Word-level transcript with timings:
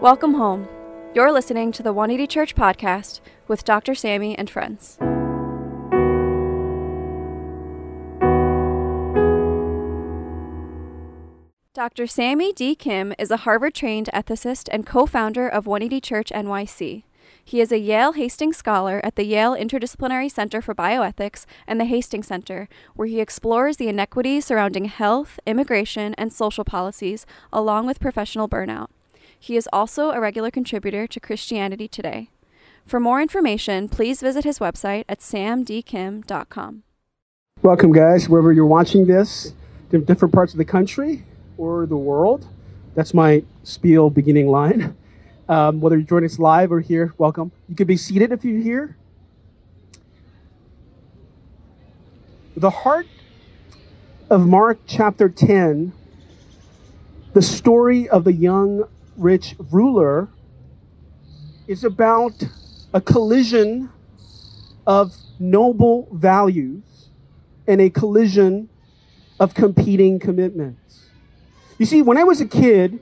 Welcome 0.00 0.34
home. 0.34 0.68
You're 1.12 1.32
listening 1.32 1.72
to 1.72 1.82
the 1.82 1.92
180 1.92 2.28
Church 2.28 2.54
podcast 2.54 3.20
with 3.48 3.64
Dr. 3.64 3.96
Sammy 3.96 4.38
and 4.38 4.48
friends. 4.48 4.96
Dr. 11.74 12.06
Sammy 12.06 12.52
D. 12.52 12.76
Kim 12.76 13.12
is 13.18 13.32
a 13.32 13.38
Harvard 13.38 13.74
trained 13.74 14.08
ethicist 14.14 14.68
and 14.70 14.86
co 14.86 15.04
founder 15.04 15.48
of 15.48 15.66
180 15.66 16.00
Church 16.00 16.30
NYC. 16.32 17.02
He 17.44 17.60
is 17.60 17.72
a 17.72 17.78
Yale 17.80 18.12
Hastings 18.12 18.56
Scholar 18.56 19.00
at 19.02 19.16
the 19.16 19.24
Yale 19.24 19.56
Interdisciplinary 19.56 20.30
Center 20.30 20.62
for 20.62 20.76
Bioethics 20.76 21.44
and 21.66 21.80
the 21.80 21.86
Hastings 21.86 22.28
Center, 22.28 22.68
where 22.94 23.08
he 23.08 23.18
explores 23.20 23.78
the 23.78 23.88
inequities 23.88 24.44
surrounding 24.44 24.84
health, 24.84 25.40
immigration, 25.44 26.14
and 26.14 26.32
social 26.32 26.64
policies, 26.64 27.26
along 27.52 27.84
with 27.86 27.98
professional 27.98 28.48
burnout. 28.48 28.90
He 29.38 29.56
is 29.56 29.68
also 29.72 30.10
a 30.10 30.20
regular 30.20 30.50
contributor 30.50 31.06
to 31.06 31.20
Christianity 31.20 31.88
Today. 31.88 32.30
For 32.84 32.98
more 32.98 33.20
information, 33.20 33.88
please 33.88 34.20
visit 34.20 34.44
his 34.44 34.58
website 34.58 35.04
at 35.08 35.20
samdkim.com. 35.20 36.82
Welcome, 37.62 37.92
guys, 37.92 38.28
wherever 38.28 38.52
you're 38.52 38.66
watching 38.66 39.06
this, 39.06 39.52
different 39.90 40.32
parts 40.32 40.52
of 40.52 40.58
the 40.58 40.64
country 40.64 41.24
or 41.56 41.86
the 41.86 41.96
world. 41.96 42.46
That's 42.94 43.14
my 43.14 43.42
spiel 43.62 44.10
beginning 44.10 44.48
line. 44.48 44.96
Um, 45.48 45.80
whether 45.80 45.96
you're 45.96 46.06
joining 46.06 46.26
us 46.28 46.38
live 46.38 46.72
or 46.72 46.80
here, 46.80 47.14
welcome. 47.16 47.52
You 47.68 47.74
can 47.74 47.86
be 47.86 47.96
seated 47.96 48.32
if 48.32 48.44
you're 48.44 48.60
here. 48.60 48.96
The 52.56 52.70
heart 52.70 53.06
of 54.30 54.46
Mark 54.46 54.78
chapter 54.86 55.28
10, 55.28 55.92
the 57.32 57.42
story 57.42 58.08
of 58.08 58.24
the 58.24 58.32
young 58.32 58.84
rich 59.18 59.54
ruler, 59.70 60.28
is 61.66 61.84
about 61.84 62.32
a 62.94 63.00
collision 63.00 63.90
of 64.86 65.14
noble 65.38 66.08
values 66.12 67.10
and 67.66 67.80
a 67.80 67.90
collision 67.90 68.68
of 69.38 69.54
competing 69.54 70.18
commitments. 70.18 71.10
You 71.78 71.86
see, 71.86 72.00
when 72.00 72.16
I 72.16 72.24
was 72.24 72.40
a 72.40 72.46
kid, 72.46 73.00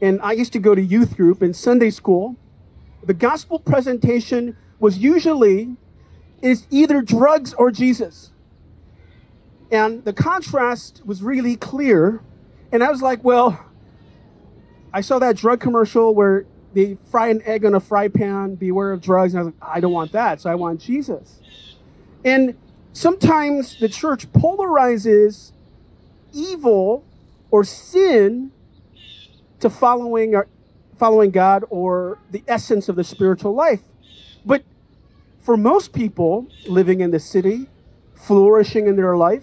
and 0.00 0.20
I 0.22 0.32
used 0.32 0.52
to 0.52 0.58
go 0.58 0.74
to 0.74 0.82
youth 0.82 1.16
group 1.16 1.42
in 1.42 1.54
Sunday 1.54 1.90
school, 1.90 2.36
the 3.02 3.14
gospel 3.14 3.58
presentation 3.58 4.56
was 4.78 4.98
usually 4.98 5.76
is 6.42 6.66
either 6.70 7.00
drugs 7.00 7.54
or 7.54 7.70
Jesus. 7.70 8.30
And 9.70 10.04
the 10.04 10.12
contrast 10.12 11.02
was 11.04 11.22
really 11.22 11.56
clear. 11.56 12.22
And 12.70 12.84
I 12.84 12.90
was 12.90 13.02
like, 13.02 13.24
well, 13.24 13.64
I 14.94 15.00
saw 15.00 15.18
that 15.18 15.36
drug 15.36 15.58
commercial 15.58 16.14
where 16.14 16.46
they 16.72 16.96
fry 17.10 17.26
an 17.26 17.42
egg 17.44 17.64
on 17.64 17.74
a 17.74 17.80
fry 17.80 18.06
pan, 18.06 18.54
beware 18.54 18.92
of 18.92 19.00
drugs. 19.00 19.34
And 19.34 19.40
I 19.40 19.42
was 19.42 19.54
like, 19.60 19.70
I 19.76 19.80
don't 19.80 19.92
want 19.92 20.12
that. 20.12 20.40
So 20.40 20.48
I 20.48 20.54
want 20.54 20.80
Jesus. 20.80 21.40
And 22.24 22.56
sometimes 22.92 23.76
the 23.80 23.88
church 23.88 24.30
polarizes 24.32 25.50
evil 26.32 27.04
or 27.50 27.64
sin 27.64 28.52
to 29.58 29.68
following 29.68 30.36
our, 30.36 30.46
following 30.96 31.32
God 31.32 31.64
or 31.70 32.18
the 32.30 32.44
essence 32.46 32.88
of 32.88 32.94
the 32.94 33.02
spiritual 33.02 33.52
life. 33.52 33.80
But 34.46 34.62
for 35.40 35.56
most 35.56 35.92
people 35.92 36.46
living 36.68 37.00
in 37.00 37.10
the 37.10 37.18
city, 37.18 37.68
flourishing 38.14 38.86
in 38.86 38.94
their 38.94 39.16
life, 39.16 39.42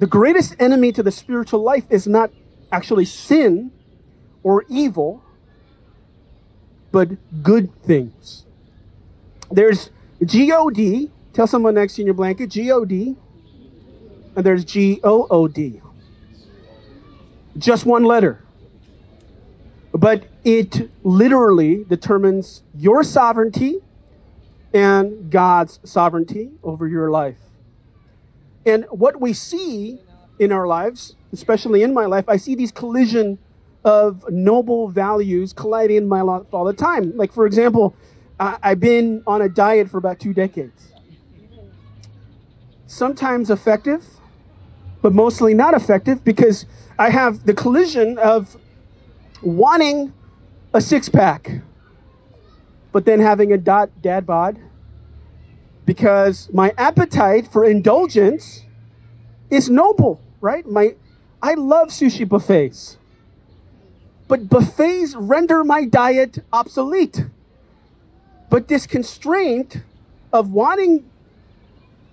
the 0.00 0.06
greatest 0.06 0.54
enemy 0.58 0.92
to 0.92 1.02
the 1.02 1.10
spiritual 1.10 1.62
life 1.62 1.84
is 1.88 2.06
not 2.06 2.30
actually 2.70 3.06
sin 3.06 3.72
or 4.46 4.64
evil, 4.68 5.22
but 6.92 7.08
good 7.42 7.66
things. 7.82 8.44
There's 9.50 9.90
G 10.24 10.52
O 10.52 10.70
D. 10.70 11.10
Tell 11.32 11.46
someone 11.46 11.74
next 11.74 11.98
in 11.98 12.06
your 12.06 12.14
blanket 12.14 12.50
G 12.50 12.70
O 12.70 12.84
D. 12.84 13.16
And 14.36 14.46
there's 14.46 14.64
G 14.64 15.00
O 15.02 15.26
O 15.30 15.48
D. 15.48 15.80
Just 17.58 17.84
one 17.84 18.04
letter 18.04 18.46
but 19.96 20.24
it 20.44 20.90
literally 21.04 21.84
determines 21.88 22.62
your 22.74 23.02
sovereignty 23.02 23.78
and 24.74 25.30
God's 25.30 25.80
sovereignty 25.84 26.50
over 26.62 26.86
your 26.86 27.10
life. 27.10 27.38
And 28.66 28.84
what 28.90 29.20
we 29.20 29.32
see 29.32 29.98
in 30.38 30.52
our 30.52 30.66
lives, 30.66 31.14
especially 31.32 31.82
in 31.82 31.94
my 31.94 32.04
life, 32.04 32.28
I 32.28 32.36
see 32.36 32.54
these 32.54 32.72
collision 32.72 33.38
of 33.86 34.28
noble 34.28 34.88
values 34.88 35.52
colliding 35.52 35.96
in 35.96 36.08
my 36.08 36.20
life 36.20 36.42
all 36.52 36.64
the 36.64 36.72
time. 36.72 37.16
Like, 37.16 37.32
for 37.32 37.46
example, 37.46 37.94
I've 38.38 38.80
been 38.80 39.22
on 39.28 39.40
a 39.40 39.48
diet 39.48 39.88
for 39.88 39.98
about 39.98 40.18
two 40.18 40.34
decades. 40.34 40.92
Sometimes 42.86 43.48
effective, 43.48 44.04
but 45.02 45.14
mostly 45.14 45.54
not 45.54 45.72
effective 45.72 46.24
because 46.24 46.66
I 46.98 47.10
have 47.10 47.46
the 47.46 47.54
collision 47.54 48.18
of 48.18 48.56
wanting 49.40 50.12
a 50.74 50.80
six 50.80 51.08
pack, 51.08 51.60
but 52.90 53.04
then 53.04 53.20
having 53.20 53.52
a 53.52 53.58
dot 53.58 53.90
dad 54.02 54.26
bod 54.26 54.58
because 55.84 56.52
my 56.52 56.74
appetite 56.76 57.46
for 57.46 57.64
indulgence 57.64 58.64
is 59.48 59.70
noble, 59.70 60.20
right? 60.40 60.66
My 60.66 60.96
I 61.40 61.54
love 61.54 61.88
sushi 61.88 62.28
buffets. 62.28 62.98
But 64.28 64.48
buffets 64.48 65.14
render 65.14 65.62
my 65.64 65.84
diet 65.84 66.38
obsolete. 66.52 67.24
But 68.50 68.68
this 68.68 68.86
constraint 68.86 69.78
of 70.32 70.50
wanting 70.50 71.04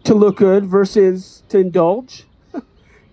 to 0.04 0.14
look 0.14 0.38
good 0.38 0.66
versus 0.66 1.44
to 1.50 1.60
indulge 1.60 2.26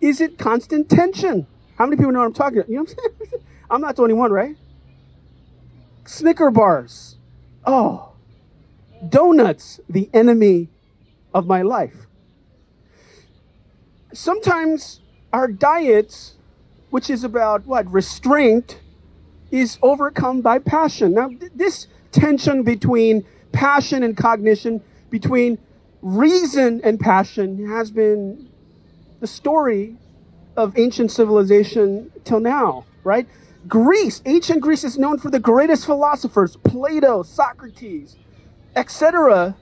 is 0.01 0.21
it 0.21 0.39
constant 0.39 0.89
tension. 0.91 1.47
How 1.79 1.87
many 1.87 1.97
people 1.97 2.13
know 2.13 2.21
what 2.21 2.27
I'm 2.27 2.33
talking 2.33 2.59
about? 2.59 2.69
You 2.69 2.77
know 2.77 2.83
what 2.83 2.91
I'm 2.91 3.27
saying? 3.31 3.43
I'm 3.71 3.81
not 3.81 3.97
the 3.97 4.03
only 4.03 4.15
one, 4.15 4.33
right? 4.33 4.57
Snicker 6.05 6.51
bars. 6.51 7.17
Oh, 7.65 8.13
donuts, 9.09 9.81
the 9.89 10.11
enemy 10.13 10.69
of 11.33 11.47
my 11.47 11.63
life. 11.63 12.07
Sometimes 14.13 15.01
our 15.33 15.47
diets, 15.47 16.35
which 16.91 17.09
is 17.09 17.23
about 17.23 17.65
what? 17.67 17.91
Restraint, 17.91 18.81
is 19.51 19.79
overcome 19.83 20.41
by 20.41 20.59
passion. 20.59 21.15
Now, 21.15 21.29
th- 21.29 21.53
this 21.55 21.87
tension 22.13 22.63
between 22.63 23.25
passion 23.53 24.03
and 24.03 24.17
cognition, 24.17 24.83
between 25.11 25.59
reason 26.03 26.81
and 26.85 26.99
passion, 26.99 27.67
has 27.69 27.91
been 27.91 28.49
the 29.21 29.27
story 29.27 29.97
of 30.57 30.79
ancient 30.79 31.11
civilization 31.11 32.11
till 32.25 32.41
now, 32.41 32.85
right? 33.05 33.27
Greece, 33.69 34.23
ancient 34.25 34.61
Greece 34.61 34.85
is 34.85 34.99
known 34.99 35.19
for 35.19 35.31
the 35.31 35.39
greatest 35.41 35.85
philosophers, 35.85 36.57
Plato, 36.57 37.23
Socrates, 37.23 38.17
etc. 38.75 39.55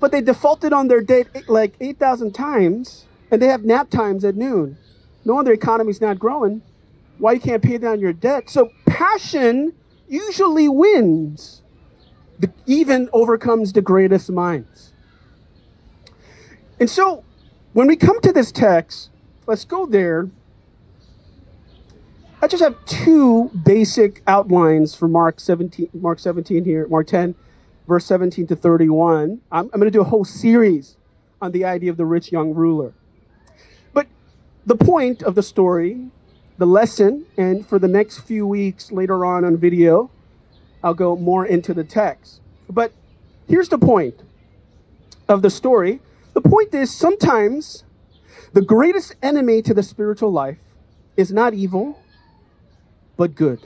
But 0.00 0.12
they 0.12 0.20
defaulted 0.20 0.72
on 0.72 0.88
their 0.88 1.00
date 1.00 1.28
eh, 1.34 1.42
like 1.48 1.74
8,000 1.80 2.32
times, 2.32 3.06
and 3.30 3.40
they 3.40 3.46
have 3.46 3.64
nap 3.64 3.90
times 3.90 4.24
at 4.24 4.36
noon. 4.36 4.76
No 5.24 5.34
wonder 5.34 5.52
economy's 5.52 6.00
not 6.00 6.18
growing. 6.18 6.62
Why 7.18 7.32
you 7.32 7.40
can't 7.40 7.62
pay 7.62 7.78
down 7.78 8.00
your 8.00 8.12
debt? 8.12 8.48
So 8.48 8.70
passion 8.88 9.72
usually 10.08 10.68
wins, 10.68 11.62
the, 12.38 12.50
even 12.66 13.08
overcomes 13.12 13.72
the 13.72 13.82
greatest 13.82 14.30
minds. 14.30 14.92
And 16.80 16.88
so 16.88 17.24
when 17.72 17.86
we 17.86 17.96
come 17.96 18.20
to 18.20 18.32
this 18.32 18.52
text, 18.52 19.10
let's 19.46 19.64
go 19.64 19.86
there 19.86 20.28
I 22.40 22.46
just 22.46 22.62
have 22.62 22.76
two 22.84 23.50
basic 23.64 24.22
outlines 24.28 24.94
for 24.94 25.08
Mark 25.08 25.40
17, 25.40 25.90
Mark 25.92 26.20
17 26.20 26.64
here, 26.64 26.86
Mark 26.86 27.08
10, 27.08 27.34
verse 27.88 28.04
17 28.04 28.46
to 28.46 28.54
31. 28.54 29.40
I'm, 29.50 29.64
I'm 29.64 29.68
going 29.68 29.84
to 29.84 29.90
do 29.90 30.00
a 30.00 30.04
whole 30.04 30.24
series 30.24 30.96
on 31.42 31.50
the 31.50 31.64
idea 31.64 31.90
of 31.90 31.96
the 31.96 32.04
rich 32.04 32.30
young 32.30 32.54
ruler. 32.54 32.94
But 33.92 34.06
the 34.66 34.76
point 34.76 35.24
of 35.24 35.34
the 35.34 35.42
story, 35.42 36.06
the 36.58 36.66
lesson, 36.66 37.24
and 37.36 37.66
for 37.66 37.78
the 37.78 37.88
next 37.88 38.18
few 38.20 38.46
weeks 38.46 38.92
later 38.92 39.24
on 39.24 39.44
on 39.44 39.56
video, 39.56 40.10
I'll 40.82 40.94
go 40.94 41.16
more 41.16 41.46
into 41.46 41.72
the 41.72 41.84
text. 41.84 42.40
But 42.68 42.92
here's 43.48 43.68
the 43.68 43.78
point 43.78 44.20
of 45.28 45.42
the 45.42 45.50
story. 45.50 46.00
The 46.34 46.40
point 46.40 46.74
is 46.74 46.94
sometimes 46.94 47.84
the 48.52 48.62
greatest 48.62 49.14
enemy 49.22 49.62
to 49.62 49.74
the 49.74 49.82
spiritual 49.82 50.30
life 50.30 50.58
is 51.16 51.32
not 51.32 51.54
evil 51.54 51.98
but 53.18 53.34
good. 53.34 53.60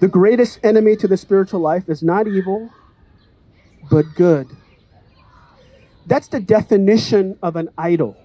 The 0.00 0.08
greatest 0.08 0.60
enemy 0.62 0.96
to 0.96 1.08
the 1.08 1.16
spiritual 1.16 1.60
life 1.60 1.88
is 1.88 2.02
not 2.02 2.26
evil, 2.26 2.70
but 3.90 4.06
good. 4.14 4.48
That's 6.06 6.28
the 6.28 6.40
definition 6.40 7.36
of 7.42 7.56
an 7.56 7.68
idol. 7.76 8.16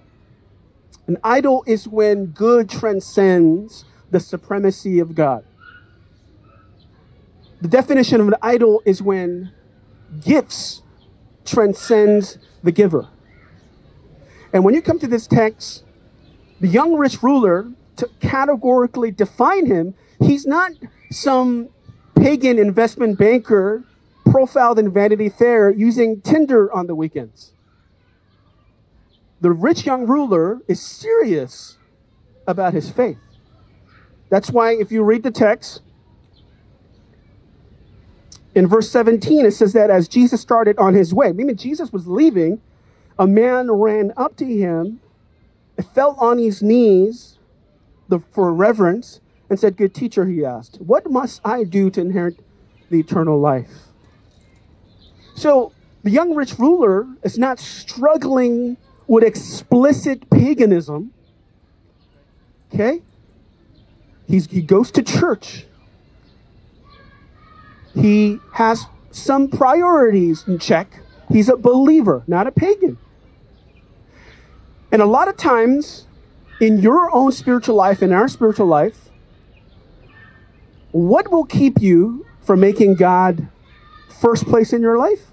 An 1.08 1.16
idol 1.24 1.64
is 1.66 1.88
when 1.88 2.26
good 2.26 2.68
transcends 2.68 3.86
the 4.10 4.20
supremacy 4.20 4.98
of 4.98 5.14
God. 5.14 5.42
The 7.62 7.68
definition 7.68 8.20
of 8.20 8.28
an 8.28 8.34
idol 8.42 8.82
is 8.84 9.02
when 9.02 9.50
gifts 10.20 10.82
transcends 11.46 12.38
the 12.62 12.72
giver. 12.72 13.08
And 14.52 14.64
when 14.64 14.74
you 14.74 14.82
come 14.82 14.98
to 14.98 15.06
this 15.06 15.26
text, 15.26 15.82
the 16.60 16.68
young 16.68 16.94
rich 16.94 17.22
ruler, 17.22 17.72
to 17.96 18.08
categorically 18.20 19.10
define 19.10 19.64
him, 19.64 19.94
he's 20.20 20.46
not 20.46 20.72
some 21.10 21.70
pagan 22.16 22.58
investment 22.58 23.18
banker 23.18 23.82
profiled 24.30 24.78
in 24.78 24.92
Vanity 24.92 25.30
Fair 25.30 25.70
using 25.70 26.20
Tinder 26.20 26.70
on 26.72 26.86
the 26.86 26.94
weekends. 26.94 27.52
The 29.40 29.52
rich 29.52 29.86
young 29.86 30.06
ruler 30.06 30.60
is 30.66 30.80
serious 30.80 31.78
about 32.46 32.74
his 32.74 32.90
faith. 32.90 33.18
That's 34.30 34.50
why, 34.50 34.72
if 34.72 34.90
you 34.90 35.02
read 35.02 35.22
the 35.22 35.30
text, 35.30 35.82
in 38.54 38.66
verse 38.66 38.90
17, 38.90 39.46
it 39.46 39.52
says 39.52 39.72
that 39.74 39.90
as 39.90 40.08
Jesus 40.08 40.40
started 40.40 40.76
on 40.78 40.94
his 40.94 41.14
way, 41.14 41.32
meaning 41.32 41.56
Jesus 41.56 41.92
was 41.92 42.06
leaving, 42.08 42.60
a 43.18 43.26
man 43.26 43.70
ran 43.70 44.12
up 44.16 44.36
to 44.36 44.44
him, 44.44 45.00
fell 45.94 46.16
on 46.18 46.38
his 46.38 46.62
knees 46.62 47.38
for 48.32 48.52
reverence, 48.52 49.20
and 49.48 49.58
said, 49.58 49.76
Good 49.76 49.94
teacher, 49.94 50.26
he 50.26 50.44
asked, 50.44 50.80
What 50.80 51.10
must 51.10 51.40
I 51.44 51.64
do 51.64 51.90
to 51.90 52.00
inherit 52.00 52.40
the 52.90 52.98
eternal 52.98 53.38
life? 53.38 53.70
So 55.34 55.72
the 56.02 56.10
young 56.10 56.34
rich 56.34 56.58
ruler 56.58 57.06
is 57.22 57.38
not 57.38 57.58
struggling 57.60 58.76
with 59.08 59.24
explicit 59.24 60.30
paganism. 60.30 61.12
Okay? 62.72 63.02
He's, 64.28 64.46
he 64.46 64.60
goes 64.60 64.90
to 64.92 65.02
church. 65.02 65.64
He 67.94 68.38
has 68.52 68.86
some 69.10 69.48
priorities 69.48 70.44
in 70.46 70.58
check. 70.58 71.00
He's 71.32 71.48
a 71.48 71.56
believer, 71.56 72.22
not 72.26 72.46
a 72.46 72.52
pagan. 72.52 72.98
And 74.92 75.02
a 75.02 75.06
lot 75.06 75.28
of 75.28 75.36
times 75.36 76.06
in 76.60 76.78
your 76.78 77.12
own 77.14 77.32
spiritual 77.32 77.74
life, 77.74 78.02
in 78.02 78.12
our 78.12 78.28
spiritual 78.28 78.66
life, 78.66 79.08
what 80.92 81.30
will 81.30 81.44
keep 81.44 81.80
you 81.80 82.26
from 82.42 82.60
making 82.60 82.94
God 82.94 83.48
first 84.20 84.46
place 84.46 84.72
in 84.72 84.82
your 84.82 84.98
life? 84.98 85.27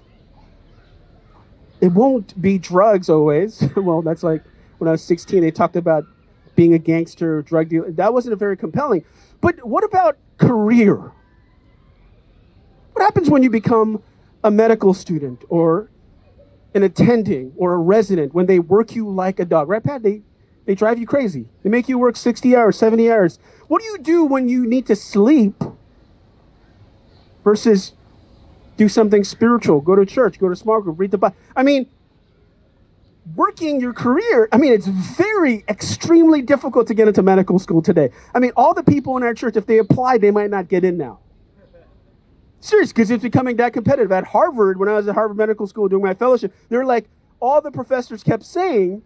It 1.80 1.92
won't 1.92 2.40
be 2.40 2.58
drugs 2.58 3.08
always. 3.08 3.62
well, 3.76 4.02
that's 4.02 4.22
like 4.22 4.42
when 4.78 4.88
I 4.88 4.92
was 4.92 5.02
16, 5.02 5.42
they 5.42 5.50
talked 5.50 5.76
about 5.76 6.04
being 6.54 6.74
a 6.74 6.78
gangster, 6.78 7.42
drug 7.42 7.68
dealer. 7.68 7.90
That 7.92 8.12
wasn't 8.12 8.32
a 8.32 8.36
very 8.36 8.56
compelling. 8.56 9.04
But 9.40 9.64
what 9.66 9.84
about 9.84 10.16
career? 10.38 11.12
What 12.92 13.02
happens 13.02 13.28
when 13.28 13.42
you 13.42 13.50
become 13.50 14.02
a 14.42 14.50
medical 14.50 14.94
student 14.94 15.44
or 15.48 15.90
an 16.74 16.82
attending 16.82 17.52
or 17.56 17.74
a 17.74 17.78
resident 17.78 18.32
when 18.32 18.46
they 18.46 18.58
work 18.58 18.94
you 18.94 19.08
like 19.08 19.38
a 19.38 19.44
dog? 19.44 19.68
Right, 19.68 19.84
Pat? 19.84 20.02
They, 20.02 20.22
they 20.64 20.74
drive 20.74 20.98
you 20.98 21.06
crazy. 21.06 21.46
They 21.62 21.68
make 21.68 21.88
you 21.88 21.98
work 21.98 22.16
60 22.16 22.56
hours, 22.56 22.78
70 22.78 23.10
hours. 23.10 23.38
What 23.68 23.82
do 23.82 23.88
you 23.88 23.98
do 23.98 24.24
when 24.24 24.48
you 24.48 24.66
need 24.66 24.86
to 24.86 24.96
sleep 24.96 25.62
versus 27.44 27.92
do 28.76 28.88
something 28.88 29.24
spiritual? 29.24 29.80
Go 29.80 29.96
to 29.96 30.06
church, 30.06 30.38
go 30.38 30.48
to 30.48 30.56
small 30.56 30.80
group, 30.80 30.98
read 30.98 31.10
the 31.10 31.18
Bible. 31.18 31.36
I 31.54 31.62
mean, 31.62 31.86
working 33.34 33.80
your 33.80 33.92
career, 33.92 34.48
I 34.52 34.58
mean, 34.58 34.72
it's 34.72 34.86
very, 34.86 35.64
extremely 35.68 36.42
difficult 36.42 36.86
to 36.88 36.94
get 36.94 37.08
into 37.08 37.22
medical 37.22 37.58
school 37.58 37.82
today. 37.82 38.10
I 38.34 38.38
mean, 38.38 38.52
all 38.56 38.74
the 38.74 38.82
people 38.82 39.16
in 39.16 39.22
our 39.22 39.34
church, 39.34 39.56
if 39.56 39.66
they 39.66 39.78
applied, 39.78 40.20
they 40.20 40.30
might 40.30 40.50
not 40.50 40.68
get 40.68 40.84
in 40.84 40.96
now. 40.96 41.18
Serious, 42.60 42.92
because 42.92 43.10
it's 43.10 43.22
becoming 43.22 43.56
that 43.56 43.72
competitive. 43.72 44.10
At 44.12 44.24
Harvard, 44.24 44.78
when 44.78 44.88
I 44.88 44.94
was 44.94 45.08
at 45.08 45.14
Harvard 45.14 45.36
Medical 45.36 45.66
School 45.66 45.88
doing 45.88 46.02
my 46.02 46.14
fellowship, 46.14 46.52
they 46.68 46.76
were 46.76 46.86
like, 46.86 47.06
all 47.38 47.60
the 47.60 47.70
professors 47.70 48.22
kept 48.22 48.44
saying, 48.44 49.02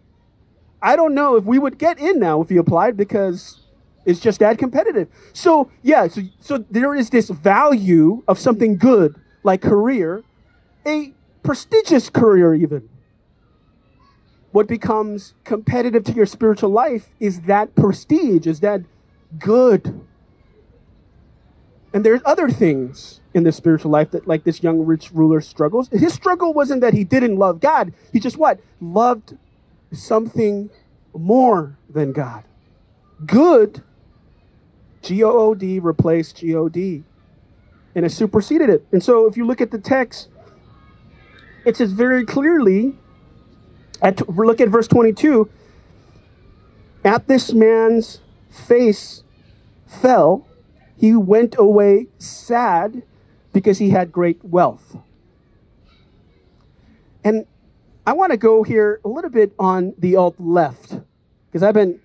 I 0.81 0.97
don't 0.97 1.15
know 1.15 1.37
if 1.37 1.45
we 1.45 1.59
would 1.59 1.77
get 1.79 1.99
in 1.99 2.19
now 2.19 2.41
if 2.41 2.51
you 2.51 2.61
applied 2.61 2.97
because 2.97 3.61
it's 4.07 4.21
just 4.21 4.41
that 4.41 4.57
competitive. 4.57 5.09
So, 5.33 5.71
yeah, 5.83 6.09
so, 6.09 6.23
so 6.41 6.65
there 6.71 6.95
is 6.95 7.11
this 7.11 7.29
value 7.29 8.23
of 8.29 8.39
something 8.39 8.77
good 8.77 9.15
like 9.43 9.63
career, 9.63 10.23
a 10.87 11.13
prestigious 11.43 12.11
career 12.11 12.55
even 12.55 12.89
what 14.53 14.67
becomes 14.67 15.35
competitive 15.45 16.05
to 16.05 16.13
your 16.13 16.27
spiritual 16.27 16.71
life 16.71 17.09
is 17.21 17.43
that 17.43 17.75
prestige, 17.75 18.47
is 18.47 18.61
that 18.61 18.83
good. 19.39 20.01
And 21.93 22.05
there's 22.05 22.21
other 22.25 22.49
things 22.49 23.21
in 23.35 23.45
the 23.45 23.53
spiritual 23.53 23.91
life 23.91 24.11
that, 24.11 24.27
like 24.27 24.45
this 24.45 24.63
young 24.63 24.85
rich 24.85 25.13
ruler 25.13 25.41
struggles. 25.41 25.89
His 25.89 26.13
struggle 26.13 26.53
wasn't 26.53 26.81
that 26.81 26.95
he 26.95 27.05
didn't 27.05 27.37
love 27.37 27.61
God. 27.61 27.93
He 28.13 28.21
just 28.21 28.37
what? 28.37 28.61
Loved 28.81 29.37
something 29.93 30.71
more 31.15 31.77
than 31.89 32.13
God. 32.13 32.45
Good, 33.27 33.83
G 35.03 35.23
O 35.23 35.31
O 35.31 35.55
D, 35.55 35.79
replaced 35.79 36.37
G 36.37 36.55
O 36.55 36.69
D. 36.69 37.05
And 37.95 38.07
it 38.07 38.11
superseded 38.11 38.71
it. 38.71 38.87
And 38.93 39.03
so 39.03 39.27
if 39.27 39.37
you 39.37 39.47
look 39.47 39.61
at 39.61 39.71
the 39.71 39.79
text, 39.79 40.29
it 41.65 41.77
says 41.77 41.93
very 41.93 42.25
clearly 42.25 42.97
at, 44.01 44.29
look 44.29 44.61
at 44.61 44.69
verse 44.69 44.89
22. 44.89 45.49
At 47.05 47.27
this 47.27 47.53
man's 47.53 48.21
face 48.51 49.25
fell, 49.87 50.47
he 50.97 51.17
went 51.17 51.57
away 51.59 52.07
sad 52.19 53.03
because 53.53 53.79
he 53.79 53.91
had 53.91 54.13
great 54.13 54.45
wealth. 54.45 54.97
And 57.25 57.47
I 58.07 58.13
want 58.13 58.33
to 58.33 58.37
go 58.37 58.63
here 58.63 59.01
a 59.05 59.09
little 59.09 59.31
bit 59.31 59.53
on 59.59 59.95
the 59.99 60.17
alt 60.17 60.37
left, 60.39 60.95
because 61.47 61.63
I've 61.63 61.75
been 61.75 62.01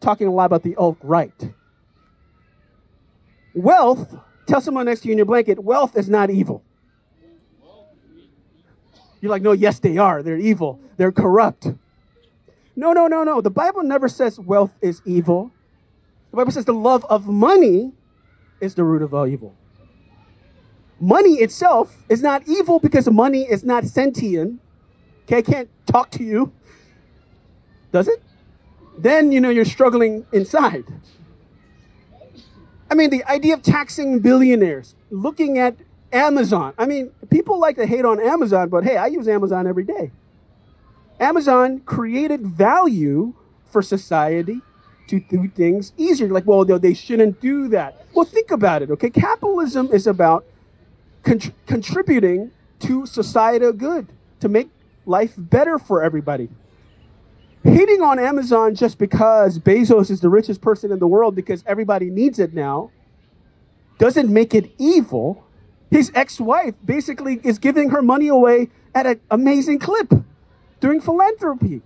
talking 0.00 0.26
a 0.26 0.32
lot 0.32 0.46
about 0.46 0.62
the 0.62 0.76
alt 0.76 0.98
right. 1.02 1.54
Wealth, 3.54 4.16
tell 4.46 4.60
someone 4.60 4.86
next 4.86 5.00
to 5.00 5.08
you 5.08 5.12
in 5.12 5.18
your 5.18 5.26
blanket, 5.26 5.58
wealth 5.58 5.96
is 5.96 6.08
not 6.08 6.30
evil. 6.30 6.62
You're 9.20 9.30
like, 9.30 9.42
no, 9.42 9.52
yes, 9.52 9.78
they 9.78 9.96
are. 9.96 10.22
They're 10.22 10.36
evil. 10.36 10.80
They're 10.98 11.12
corrupt. 11.12 11.68
No, 12.76 12.92
no, 12.92 13.06
no, 13.06 13.24
no. 13.24 13.40
The 13.40 13.50
Bible 13.50 13.82
never 13.82 14.08
says 14.08 14.38
wealth 14.38 14.72
is 14.82 15.00
evil. 15.06 15.50
The 16.30 16.36
Bible 16.36 16.52
says 16.52 16.64
the 16.64 16.74
love 16.74 17.06
of 17.08 17.26
money 17.26 17.92
is 18.60 18.74
the 18.74 18.84
root 18.84 19.02
of 19.02 19.14
all 19.14 19.26
evil. 19.26 19.54
Money 21.00 21.34
itself 21.34 21.96
is 22.08 22.22
not 22.22 22.46
evil 22.46 22.78
because 22.78 23.08
money 23.08 23.42
is 23.42 23.64
not 23.64 23.84
sentient. 23.84 24.60
Okay, 25.24 25.38
I 25.38 25.42
can't 25.42 25.68
talk 25.86 26.10
to 26.12 26.24
you. 26.24 26.52
Does 27.92 28.08
it? 28.08 28.22
Then 28.98 29.32
you 29.32 29.40
know 29.40 29.50
you're 29.50 29.64
struggling 29.64 30.26
inside. 30.32 30.84
I 32.94 32.96
mean, 32.96 33.10
the 33.10 33.24
idea 33.24 33.54
of 33.54 33.62
taxing 33.64 34.20
billionaires, 34.20 34.94
looking 35.10 35.58
at 35.58 35.74
Amazon. 36.12 36.74
I 36.78 36.86
mean, 36.86 37.10
people 37.28 37.58
like 37.58 37.74
to 37.74 37.86
hate 37.86 38.04
on 38.04 38.20
Amazon, 38.20 38.68
but 38.68 38.84
hey, 38.84 38.96
I 38.96 39.08
use 39.08 39.26
Amazon 39.26 39.66
every 39.66 39.82
day. 39.82 40.12
Amazon 41.18 41.80
created 41.80 42.46
value 42.46 43.34
for 43.66 43.82
society 43.82 44.60
to 45.08 45.18
do 45.18 45.48
things 45.48 45.92
easier. 45.96 46.28
Like, 46.28 46.46
well, 46.46 46.64
they 46.64 46.94
shouldn't 46.94 47.40
do 47.40 47.66
that. 47.66 48.06
Well, 48.14 48.24
think 48.24 48.52
about 48.52 48.82
it, 48.82 48.92
okay? 48.92 49.10
Capitalism 49.10 49.88
is 49.92 50.06
about 50.06 50.46
contributing 51.24 52.52
to 52.78 53.06
societal 53.06 53.72
good, 53.72 54.06
to 54.38 54.48
make 54.48 54.68
life 55.04 55.34
better 55.36 55.80
for 55.80 56.00
everybody. 56.00 56.48
Hating 57.64 58.02
on 58.02 58.18
Amazon 58.18 58.74
just 58.74 58.98
because 58.98 59.58
Bezos 59.58 60.10
is 60.10 60.20
the 60.20 60.28
richest 60.28 60.60
person 60.60 60.92
in 60.92 60.98
the 60.98 61.06
world 61.06 61.34
because 61.34 61.64
everybody 61.66 62.10
needs 62.10 62.38
it 62.38 62.54
now 62.54 62.90
doesn't 63.98 64.28
make 64.28 64.54
it 64.54 64.70
evil 64.78 65.44
his 65.94 66.10
ex 66.14 66.40
wife 66.40 66.74
basically 66.84 67.40
is 67.44 67.60
giving 67.60 67.90
her 67.90 68.02
money 68.02 68.26
away 68.26 68.68
at 68.96 69.06
an 69.06 69.20
amazing 69.30 69.78
clip 69.78 70.12
doing 70.80 71.00
philanthropy. 71.00 71.82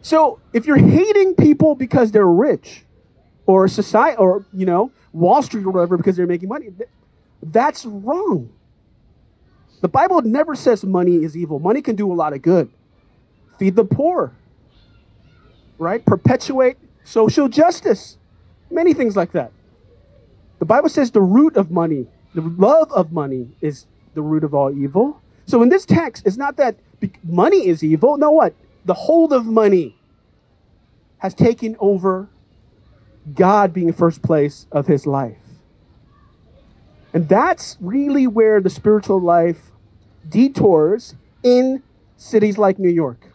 So 0.00 0.40
if 0.54 0.64
you're 0.64 0.78
hating 0.78 1.34
people 1.34 1.74
because 1.74 2.10
they're 2.10 2.26
rich, 2.26 2.84
or 3.44 3.68
society, 3.68 4.16
or 4.16 4.46
you 4.54 4.64
know, 4.64 4.90
Wall 5.12 5.42
Street 5.42 5.66
or 5.66 5.70
whatever 5.70 5.98
because 5.98 6.16
they're 6.16 6.26
making 6.26 6.48
money, 6.48 6.68
that's 7.42 7.84
wrong. 7.84 8.48
The 9.82 9.88
Bible 9.88 10.22
never 10.22 10.54
says 10.54 10.82
money 10.84 11.16
is 11.16 11.36
evil. 11.36 11.58
Money 11.58 11.82
can 11.82 11.96
do 11.96 12.10
a 12.10 12.14
lot 12.14 12.32
of 12.32 12.40
good. 12.40 12.70
Feed 13.58 13.76
the 13.76 13.84
poor, 13.84 14.32
right? 15.78 16.04
Perpetuate 16.04 16.76
social 17.04 17.48
justice, 17.48 18.18
many 18.70 18.94
things 18.94 19.16
like 19.16 19.32
that. 19.32 19.52
The 20.58 20.64
Bible 20.64 20.88
says 20.88 21.10
the 21.10 21.22
root 21.22 21.56
of 21.56 21.70
money 21.70 22.06
the 22.34 22.42
love 22.42 22.92
of 22.92 23.12
money 23.12 23.48
is 23.60 23.86
the 24.14 24.22
root 24.22 24.44
of 24.44 24.54
all 24.54 24.76
evil. 24.76 25.20
So 25.46 25.62
in 25.62 25.68
this 25.68 25.84
text, 25.84 26.26
it's 26.26 26.36
not 26.36 26.56
that 26.56 26.76
money 27.24 27.66
is 27.66 27.82
evil. 27.82 28.16
No, 28.16 28.30
what? 28.30 28.54
The 28.84 28.94
hold 28.94 29.32
of 29.32 29.46
money 29.46 29.96
has 31.18 31.34
taken 31.34 31.76
over 31.80 32.28
God 33.34 33.72
being 33.72 33.92
first 33.92 34.22
place 34.22 34.66
of 34.70 34.86
his 34.86 35.06
life. 35.06 35.36
And 37.12 37.28
that's 37.28 37.76
really 37.80 38.26
where 38.26 38.60
the 38.60 38.70
spiritual 38.70 39.20
life 39.20 39.72
detours 40.28 41.14
in 41.42 41.82
cities 42.16 42.58
like 42.58 42.78
New 42.78 42.90
York. 42.90 43.27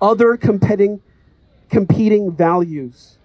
Other 0.00 0.36
competing, 0.36 1.00
competing 1.68 2.32
values. 2.32 3.18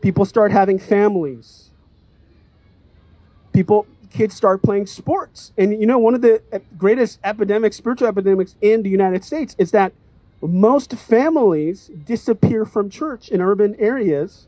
People 0.00 0.24
start 0.24 0.52
having 0.52 0.78
families. 0.78 1.70
People, 3.52 3.86
kids 4.10 4.34
start 4.34 4.62
playing 4.62 4.86
sports. 4.86 5.52
And 5.56 5.80
you 5.80 5.86
know, 5.86 5.98
one 5.98 6.14
of 6.14 6.20
the 6.20 6.42
greatest 6.76 7.18
epidemics, 7.24 7.76
spiritual 7.76 8.08
epidemics 8.08 8.56
in 8.60 8.82
the 8.82 8.90
United 8.90 9.24
States 9.24 9.54
is 9.58 9.70
that 9.70 9.92
most 10.42 10.92
families 10.92 11.90
disappear 12.04 12.64
from 12.64 12.90
church 12.90 13.28
in 13.30 13.40
urban 13.40 13.74
areas 13.78 14.46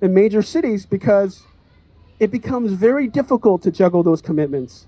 in 0.00 0.12
major 0.12 0.42
cities 0.42 0.84
because 0.84 1.44
it 2.20 2.30
becomes 2.30 2.72
very 2.72 3.08
difficult 3.08 3.62
to 3.62 3.70
juggle 3.70 4.02
those 4.02 4.20
commitments 4.20 4.86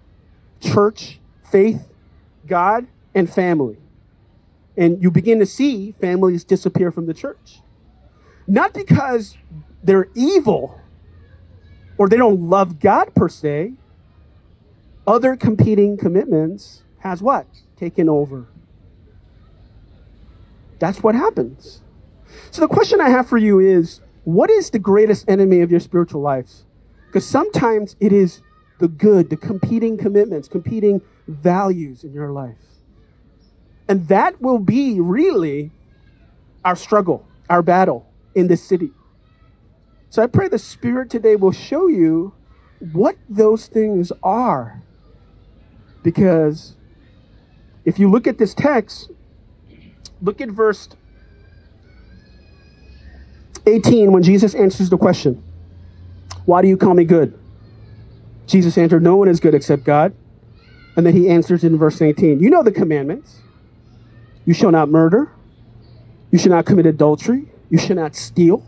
church, 0.61 1.19
faith, 1.51 1.89
God, 2.47 2.87
and 3.15 3.33
family. 3.33 3.77
And 4.77 5.03
you 5.03 5.11
begin 5.11 5.39
to 5.39 5.47
see 5.47 5.93
families 6.01 6.45
disappear 6.45 6.91
from 6.91 7.07
the 7.07 7.15
church. 7.15 7.61
Not 8.47 8.75
because 8.75 9.37
they're 9.83 10.09
evil 10.15 10.81
or 11.97 12.09
they 12.09 12.17
don't 12.17 12.49
love 12.49 12.81
God 12.81 13.15
per 13.15 13.29
se. 13.29 13.75
Other 15.07 15.37
competing 15.37 15.97
commitments 15.97 16.83
has 16.99 17.23
what? 17.23 17.47
Taken 17.77 18.09
over. 18.09 18.47
That's 20.79 21.03
what 21.03 21.15
happens. 21.15 21.83
So 22.51 22.63
the 22.63 22.69
question 22.69 23.01
I 23.01 23.11
have 23.11 23.29
for 23.29 23.39
you 23.39 23.59
is 23.59 24.01
what 24.25 24.51
is 24.51 24.71
the 24.71 24.79
greatest 24.79 25.29
enemy 25.29 25.61
of 25.61 25.71
your 25.71 25.81
spiritual 25.81 26.21
lives? 26.21 26.65
Because 27.07 27.27
sometimes 27.27 27.95
it 28.01 28.13
is 28.13 28.43
the 28.79 28.89
good, 28.89 29.31
the 29.31 29.37
competing 29.37 29.97
commitments, 29.97 30.49
competing 30.49 31.01
values 31.29 32.05
in 32.05 32.13
your 32.13 32.33
life. 32.33 32.57
And 33.89 34.09
that 34.09 34.41
will 34.41 34.59
be 34.59 35.01
really 35.01 35.71
our 36.65 36.77
struggle, 36.77 37.27
our 37.51 37.63
battle 37.63 38.07
in 38.35 38.49
this 38.49 38.63
city. 38.63 38.91
So 40.11 40.23
I 40.23 40.27
pray 40.27 40.49
the 40.49 40.59
Spirit 40.59 41.11
today 41.11 41.37
will 41.37 41.53
show 41.53 41.87
you 41.89 42.33
what 42.93 43.17
those 43.29 43.67
things 43.67 44.13
are. 44.23 44.83
Because 46.03 46.75
if 47.85 47.99
you 47.99 48.11
look 48.11 48.27
at 48.27 48.39
this 48.39 48.55
text, 48.55 49.11
look 50.23 50.41
at 50.41 50.49
verse 50.49 50.89
18 53.67 54.13
when 54.13 54.23
Jesus 54.23 54.55
answers 54.55 54.91
the 54.91 54.99
question 54.99 55.43
Why 56.45 56.63
do 56.63 56.69
you 56.69 56.77
call 56.77 56.95
me 56.95 57.05
good? 57.05 57.39
Jesus 58.47 58.77
answered, 58.77 59.03
No 59.03 59.17
one 59.17 59.29
is 59.29 59.41
good 59.41 59.55
except 59.55 59.85
God. 59.85 60.15
And 60.97 61.05
then 61.05 61.17
he 61.17 61.29
answers 61.29 61.65
in 61.65 61.77
verse 61.77 62.01
18 62.01 62.41
You 62.41 62.51
know 62.51 62.63
the 62.63 62.73
commandments. 62.73 63.41
You 64.45 64.55
shall 64.55 64.71
not 64.71 64.89
murder. 64.89 65.31
You 66.31 66.39
shall 66.39 66.51
not 66.51 66.67
commit 66.67 66.87
adultery. 66.87 67.47
You 67.71 67.79
shall 67.79 67.97
not 67.97 68.15
steal. 68.15 68.65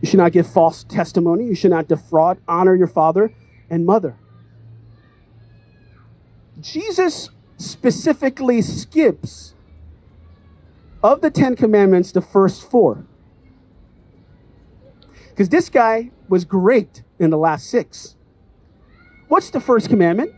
You 0.00 0.08
should 0.08 0.18
not 0.18 0.32
give 0.32 0.46
false 0.46 0.84
testimony. 0.84 1.46
You 1.46 1.54
should 1.54 1.70
not 1.70 1.88
defraud. 1.88 2.38
Honor 2.46 2.74
your 2.74 2.86
father 2.86 3.32
and 3.68 3.84
mother. 3.84 4.16
Jesus 6.60 7.30
specifically 7.56 8.62
skips 8.62 9.54
of 11.02 11.20
the 11.20 11.30
Ten 11.30 11.56
Commandments 11.56 12.12
the 12.12 12.20
first 12.20 12.68
four. 12.68 13.04
Because 15.30 15.48
this 15.48 15.68
guy 15.68 16.10
was 16.28 16.44
great 16.44 17.02
in 17.18 17.30
the 17.30 17.38
last 17.38 17.68
six. 17.68 18.16
What's 19.28 19.50
the 19.50 19.60
first 19.60 19.88
commandment? 19.88 20.32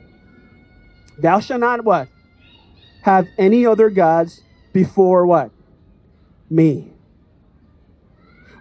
Thou 1.18 1.40
shalt 1.40 1.60
not 1.60 1.84
what? 1.84 2.08
Have 3.02 3.28
any 3.38 3.66
other 3.66 3.90
gods 3.90 4.42
before 4.72 5.26
what? 5.26 5.50
Me. 6.48 6.92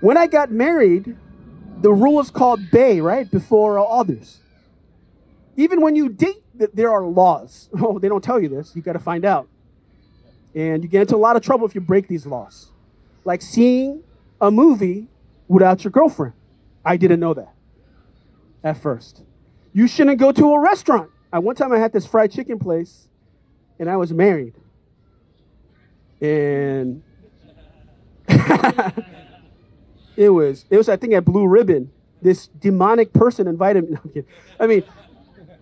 When 0.01 0.17
I 0.17 0.27
got 0.27 0.51
married, 0.51 1.15
the 1.81 1.91
rule 1.91 2.19
is 2.19 2.29
called 2.29 2.71
bay, 2.71 3.01
right? 3.01 3.29
Before 3.29 3.79
others. 3.79 4.39
Even 5.57 5.81
when 5.81 5.95
you 5.95 6.09
date, 6.09 6.43
there 6.73 6.91
are 6.91 7.03
laws. 7.03 7.69
Oh, 7.81 7.99
they 7.99 8.07
don't 8.07 8.23
tell 8.23 8.39
you 8.39 8.49
this. 8.49 8.75
You 8.75 8.81
got 8.81 8.93
to 8.93 8.99
find 8.99 9.25
out. 9.25 9.47
And 10.55 10.83
you 10.83 10.89
get 10.89 11.01
into 11.01 11.15
a 11.15 11.17
lot 11.17 11.35
of 11.35 11.41
trouble 11.41 11.67
if 11.67 11.75
you 11.75 11.81
break 11.81 12.07
these 12.07 12.25
laws. 12.25 12.71
Like 13.25 13.41
seeing 13.41 14.03
a 14.41 14.49
movie 14.49 15.07
without 15.47 15.83
your 15.83 15.91
girlfriend. 15.91 16.33
I 16.85 16.97
didn't 16.97 17.19
know 17.19 17.33
that 17.33 17.53
at 18.63 18.77
first. 18.77 19.21
You 19.73 19.87
shouldn't 19.87 20.19
go 20.19 20.31
to 20.31 20.53
a 20.53 20.59
restaurant. 20.59 21.11
At 21.31 21.43
one 21.43 21.55
time 21.55 21.71
I 21.71 21.77
had 21.77 21.93
this 21.93 22.05
fried 22.05 22.31
chicken 22.31 22.57
place 22.57 23.08
and 23.79 23.89
I 23.89 23.97
was 23.97 24.13
married. 24.13 24.53
And 26.21 27.01
it 30.17 30.29
was 30.29 30.65
it 30.69 30.77
was 30.77 30.89
I 30.89 30.97
think 30.97 31.13
at 31.13 31.25
Blue 31.25 31.47
Ribbon. 31.47 31.91
This 32.21 32.47
demonic 32.47 33.13
person 33.13 33.47
invited 33.47 33.89
me. 33.89 33.97
No, 34.15 34.23
i 34.59 34.67
mean, 34.67 34.83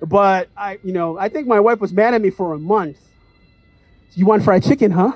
but 0.01 0.49
I 0.57 0.79
you 0.83 0.91
know 0.91 1.17
I 1.17 1.29
think 1.29 1.47
my 1.47 1.59
wife 1.59 1.79
was 1.79 1.93
mad 1.93 2.15
at 2.15 2.21
me 2.21 2.31
for 2.31 2.53
a 2.53 2.59
month. 2.59 2.97
You 4.13 4.25
want 4.25 4.43
fried 4.43 4.63
chicken, 4.63 4.89
huh? 4.91 5.13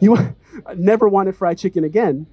You 0.00 0.12
want, 0.12 0.36
I 0.66 0.74
never 0.74 1.08
wanted 1.08 1.34
fried 1.34 1.56
chicken 1.56 1.84
again. 1.84 2.26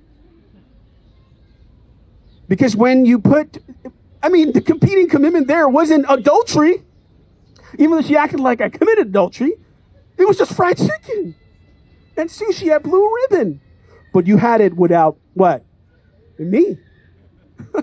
Because 2.49 2.75
when 2.75 3.05
you 3.05 3.17
put, 3.17 3.59
I 4.21 4.27
mean, 4.27 4.51
the 4.51 4.59
competing 4.59 5.07
commitment 5.07 5.47
there 5.47 5.69
wasn't 5.69 6.05
adultery, 6.09 6.83
even 7.79 7.91
though 7.91 8.01
she 8.01 8.17
acted 8.17 8.41
like 8.41 8.59
I 8.59 8.67
committed 8.67 9.07
adultery. 9.07 9.53
It 10.21 10.27
was 10.27 10.37
just 10.37 10.53
fried 10.53 10.77
chicken 10.77 11.35
and 12.15 12.29
sushi 12.29 12.69
at 12.69 12.83
Blue 12.83 13.11
Ribbon. 13.23 13.59
But 14.13 14.27
you 14.27 14.37
had 14.37 14.61
it 14.61 14.75
without 14.75 15.17
what? 15.33 15.65
Me. 16.37 16.77
I 17.75 17.81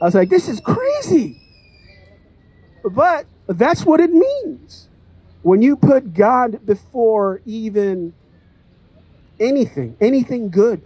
was 0.00 0.14
like, 0.14 0.30
this 0.30 0.48
is 0.48 0.60
crazy. 0.60 1.40
But 2.84 3.26
that's 3.46 3.84
what 3.84 4.00
it 4.00 4.12
means. 4.12 4.88
When 5.42 5.62
you 5.62 5.76
put 5.76 6.12
God 6.12 6.66
before 6.66 7.40
even 7.46 8.12
anything, 9.38 9.96
anything 10.00 10.50
good, 10.50 10.82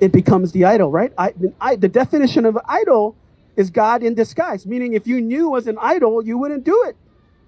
it 0.00 0.12
becomes 0.12 0.52
the 0.52 0.64
idol, 0.64 0.90
right? 0.90 1.12
I, 1.18 1.34
I, 1.60 1.76
the 1.76 1.88
definition 1.88 2.44
of 2.46 2.58
idol 2.66 3.16
is 3.56 3.70
God 3.70 4.02
in 4.02 4.14
disguise, 4.14 4.64
meaning 4.66 4.92
if 4.94 5.06
you 5.06 5.20
knew 5.20 5.56
as 5.56 5.66
an 5.66 5.78
idol, 5.80 6.24
you 6.24 6.38
wouldn't 6.38 6.64
do 6.64 6.84
it. 6.86 6.96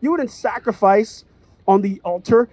You 0.04 0.10
wouldn't 0.10 0.30
sacrifice 0.30 1.24
on 1.66 1.80
the 1.80 1.98
altar 2.04 2.50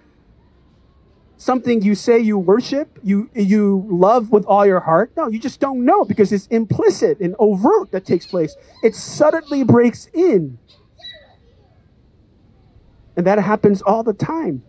something 1.36 1.82
you 1.82 1.94
say 1.94 2.18
you 2.18 2.38
worship, 2.38 2.98
you, 3.02 3.28
you 3.34 3.86
love 3.90 4.30
with 4.30 4.46
all 4.46 4.64
your 4.64 4.80
heart. 4.80 5.12
No, 5.18 5.28
you 5.28 5.38
just 5.38 5.60
don't 5.60 5.84
know 5.84 6.02
because 6.04 6.32
it's 6.32 6.46
implicit 6.46 7.20
and 7.20 7.36
overt 7.38 7.90
that 7.90 8.06
takes 8.06 8.26
place. 8.26 8.56
It 8.82 8.94
suddenly 8.94 9.64
breaks 9.64 10.06
in. 10.14 10.56
And 13.16 13.26
that 13.26 13.38
happens 13.38 13.82
all 13.82 14.02
the 14.02 14.14
time. 14.14 14.62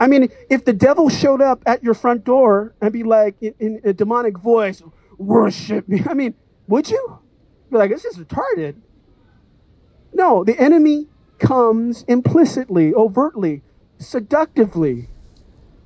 I 0.00 0.06
mean, 0.06 0.30
if 0.48 0.64
the 0.64 0.72
devil 0.72 1.10
showed 1.10 1.42
up 1.42 1.62
at 1.66 1.82
your 1.84 1.92
front 1.92 2.24
door 2.24 2.74
and 2.80 2.94
be 2.94 3.02
like, 3.02 3.34
in, 3.42 3.54
in 3.58 3.80
a 3.84 3.92
demonic 3.92 4.38
voice, 4.38 4.82
worship 5.18 5.86
me, 5.86 6.02
I 6.08 6.14
mean, 6.14 6.34
would 6.66 6.88
you? 6.88 7.18
Be 7.70 7.76
like, 7.76 7.90
this 7.90 8.06
is 8.06 8.16
retarded. 8.16 8.76
No, 10.14 10.44
the 10.44 10.58
enemy 10.58 11.08
comes 11.38 12.04
implicitly, 12.08 12.94
overtly, 12.94 13.62
seductively. 13.98 15.08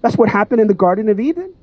That's 0.03 0.17
what 0.17 0.29
happened 0.29 0.61
in 0.61 0.67
the 0.67 0.75
Garden 0.75 1.09
of 1.09 1.21
Eden. 1.21 1.55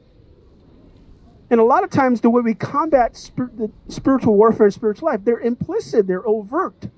And 1.50 1.60
a 1.60 1.63
lot 1.63 1.84
of 1.84 1.89
times, 1.89 2.22
the 2.22 2.29
way 2.29 2.41
we 2.41 2.53
combat 2.53 3.13
the 3.36 3.72
spiritual 3.88 4.36
warfare 4.36 4.65
and 4.65 4.74
spiritual 4.74 5.08
life, 5.08 5.22
they're 5.24 5.39
implicit, 5.39 6.06
they're 6.08 6.27
overt. 6.27 6.89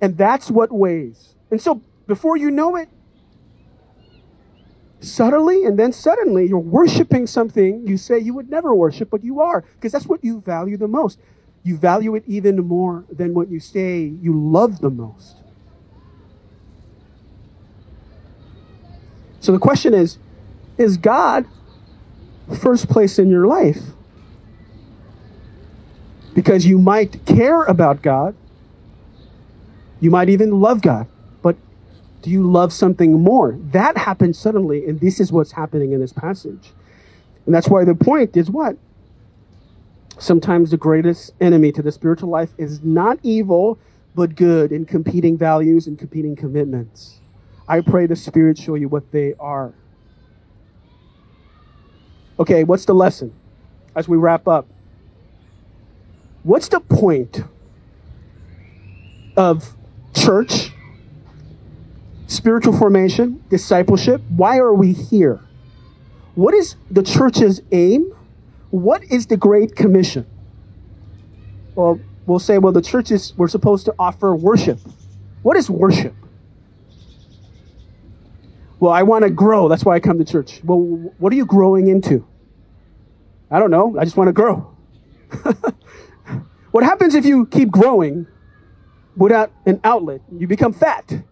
And 0.00 0.18
that's 0.18 0.50
what 0.50 0.72
weighs. 0.72 1.36
And 1.50 1.60
so, 1.60 1.80
before 2.08 2.36
you 2.36 2.50
know 2.50 2.74
it, 2.74 2.88
subtly 4.98 5.64
and 5.64 5.78
then 5.78 5.92
suddenly 5.92 6.46
you're 6.46 6.58
worshiping 6.58 7.26
something 7.26 7.86
you 7.86 7.96
say 7.96 8.18
you 8.18 8.34
would 8.34 8.50
never 8.50 8.74
worship, 8.74 9.10
but 9.10 9.22
you 9.22 9.40
are, 9.40 9.62
because 9.74 9.92
that's 9.92 10.06
what 10.06 10.22
you 10.24 10.40
value 10.40 10.76
the 10.76 10.88
most. 10.88 11.18
You 11.64 11.76
value 11.76 12.14
it 12.16 12.24
even 12.26 12.56
more 12.66 13.04
than 13.10 13.34
what 13.34 13.48
you 13.48 13.60
say 13.60 14.12
you 14.20 14.32
love 14.32 14.80
the 14.80 14.90
most. 14.90 15.41
The 19.52 19.58
question 19.58 19.92
is 19.92 20.18
Is 20.78 20.96
God 20.96 21.46
first 22.60 22.88
place 22.88 23.18
in 23.18 23.30
your 23.30 23.46
life? 23.46 23.80
Because 26.34 26.64
you 26.64 26.78
might 26.78 27.26
care 27.26 27.62
about 27.64 28.00
God, 28.00 28.34
you 30.00 30.10
might 30.10 30.30
even 30.30 30.60
love 30.60 30.80
God, 30.80 31.06
but 31.42 31.56
do 32.22 32.30
you 32.30 32.50
love 32.50 32.72
something 32.72 33.20
more? 33.20 33.58
That 33.72 33.98
happens 33.98 34.38
suddenly, 34.38 34.86
and 34.86 34.98
this 35.00 35.20
is 35.20 35.30
what's 35.30 35.52
happening 35.52 35.92
in 35.92 36.00
this 36.00 36.12
passage. 36.12 36.72
And 37.44 37.54
that's 37.54 37.68
why 37.68 37.84
the 37.84 37.94
point 37.94 38.36
is 38.36 38.50
what? 38.50 38.78
Sometimes 40.18 40.70
the 40.70 40.78
greatest 40.78 41.32
enemy 41.40 41.72
to 41.72 41.82
the 41.82 41.92
spiritual 41.92 42.30
life 42.30 42.50
is 42.56 42.82
not 42.82 43.18
evil, 43.22 43.78
but 44.14 44.34
good 44.34 44.72
in 44.72 44.86
competing 44.86 45.36
values 45.36 45.86
and 45.86 45.98
competing 45.98 46.36
commitments. 46.36 47.21
I 47.72 47.80
pray 47.80 48.04
the 48.04 48.16
Spirit 48.16 48.58
show 48.58 48.74
you 48.74 48.86
what 48.86 49.10
they 49.12 49.32
are. 49.40 49.72
Okay, 52.38 52.64
what's 52.64 52.84
the 52.84 52.92
lesson 52.92 53.32
as 53.96 54.06
we 54.06 54.18
wrap 54.18 54.46
up? 54.46 54.66
What's 56.42 56.68
the 56.68 56.80
point 56.80 57.40
of 59.38 59.74
church, 60.14 60.72
spiritual 62.26 62.76
formation, 62.76 63.42
discipleship? 63.48 64.20
Why 64.28 64.58
are 64.58 64.74
we 64.74 64.92
here? 64.92 65.40
What 66.34 66.52
is 66.52 66.76
the 66.90 67.02
church's 67.02 67.62
aim? 67.72 68.14
What 68.68 69.02
is 69.04 69.28
the 69.28 69.38
Great 69.38 69.76
Commission? 69.76 70.26
Well, 71.74 71.98
we'll 72.26 72.38
say, 72.38 72.58
well, 72.58 72.74
the 72.74 72.82
church 72.82 73.10
is, 73.10 73.32
we're 73.38 73.48
supposed 73.48 73.86
to 73.86 73.94
offer 73.98 74.36
worship. 74.36 74.78
What 75.40 75.56
is 75.56 75.70
worship? 75.70 76.14
Well, 78.82 78.90
I 78.90 79.04
want 79.04 79.22
to 79.22 79.30
grow. 79.30 79.68
That's 79.68 79.84
why 79.84 79.94
I 79.94 80.00
come 80.00 80.18
to 80.18 80.24
church. 80.24 80.60
Well, 80.64 80.80
what 81.18 81.32
are 81.32 81.36
you 81.36 81.46
growing 81.46 81.86
into? 81.86 82.26
I 83.48 83.60
don't 83.60 83.70
know. 83.70 83.96
I 83.96 84.02
just 84.02 84.16
want 84.16 84.26
to 84.26 84.32
grow. 84.32 84.76
what 86.72 86.82
happens 86.82 87.14
if 87.14 87.24
you 87.24 87.46
keep 87.46 87.70
growing 87.70 88.26
without 89.16 89.52
an 89.66 89.78
outlet? 89.84 90.20
You 90.36 90.48
become 90.48 90.72
fat. 90.72 91.22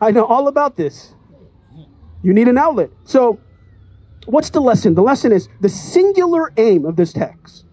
I 0.00 0.12
know 0.12 0.24
all 0.24 0.48
about 0.48 0.78
this. 0.78 1.12
You 2.22 2.32
need 2.32 2.48
an 2.48 2.56
outlet. 2.56 2.88
So, 3.04 3.38
what's 4.24 4.48
the 4.48 4.62
lesson? 4.62 4.94
The 4.94 5.02
lesson 5.02 5.30
is 5.30 5.50
the 5.60 5.68
singular 5.68 6.54
aim 6.56 6.86
of 6.86 6.96
this 6.96 7.12
text. 7.12 7.66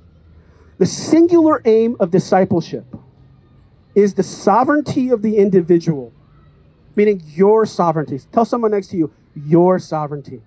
The 0.77 0.85
singular 0.85 1.61
aim 1.63 1.95
of 2.01 2.11
discipleship 2.11 2.97
is 3.95 4.15
the 4.15 4.23
sovereignty 4.23 5.09
of 5.09 5.21
the 5.21 5.37
individual, 5.37 6.11
meaning 6.95 7.21
your 7.25 7.65
sovereignty. 7.65 8.19
Tell 8.31 8.45
someone 8.45 8.71
next 8.71 8.87
to 8.89 8.97
you, 8.97 9.11
your 9.35 9.79
sovereignty. 9.79 10.41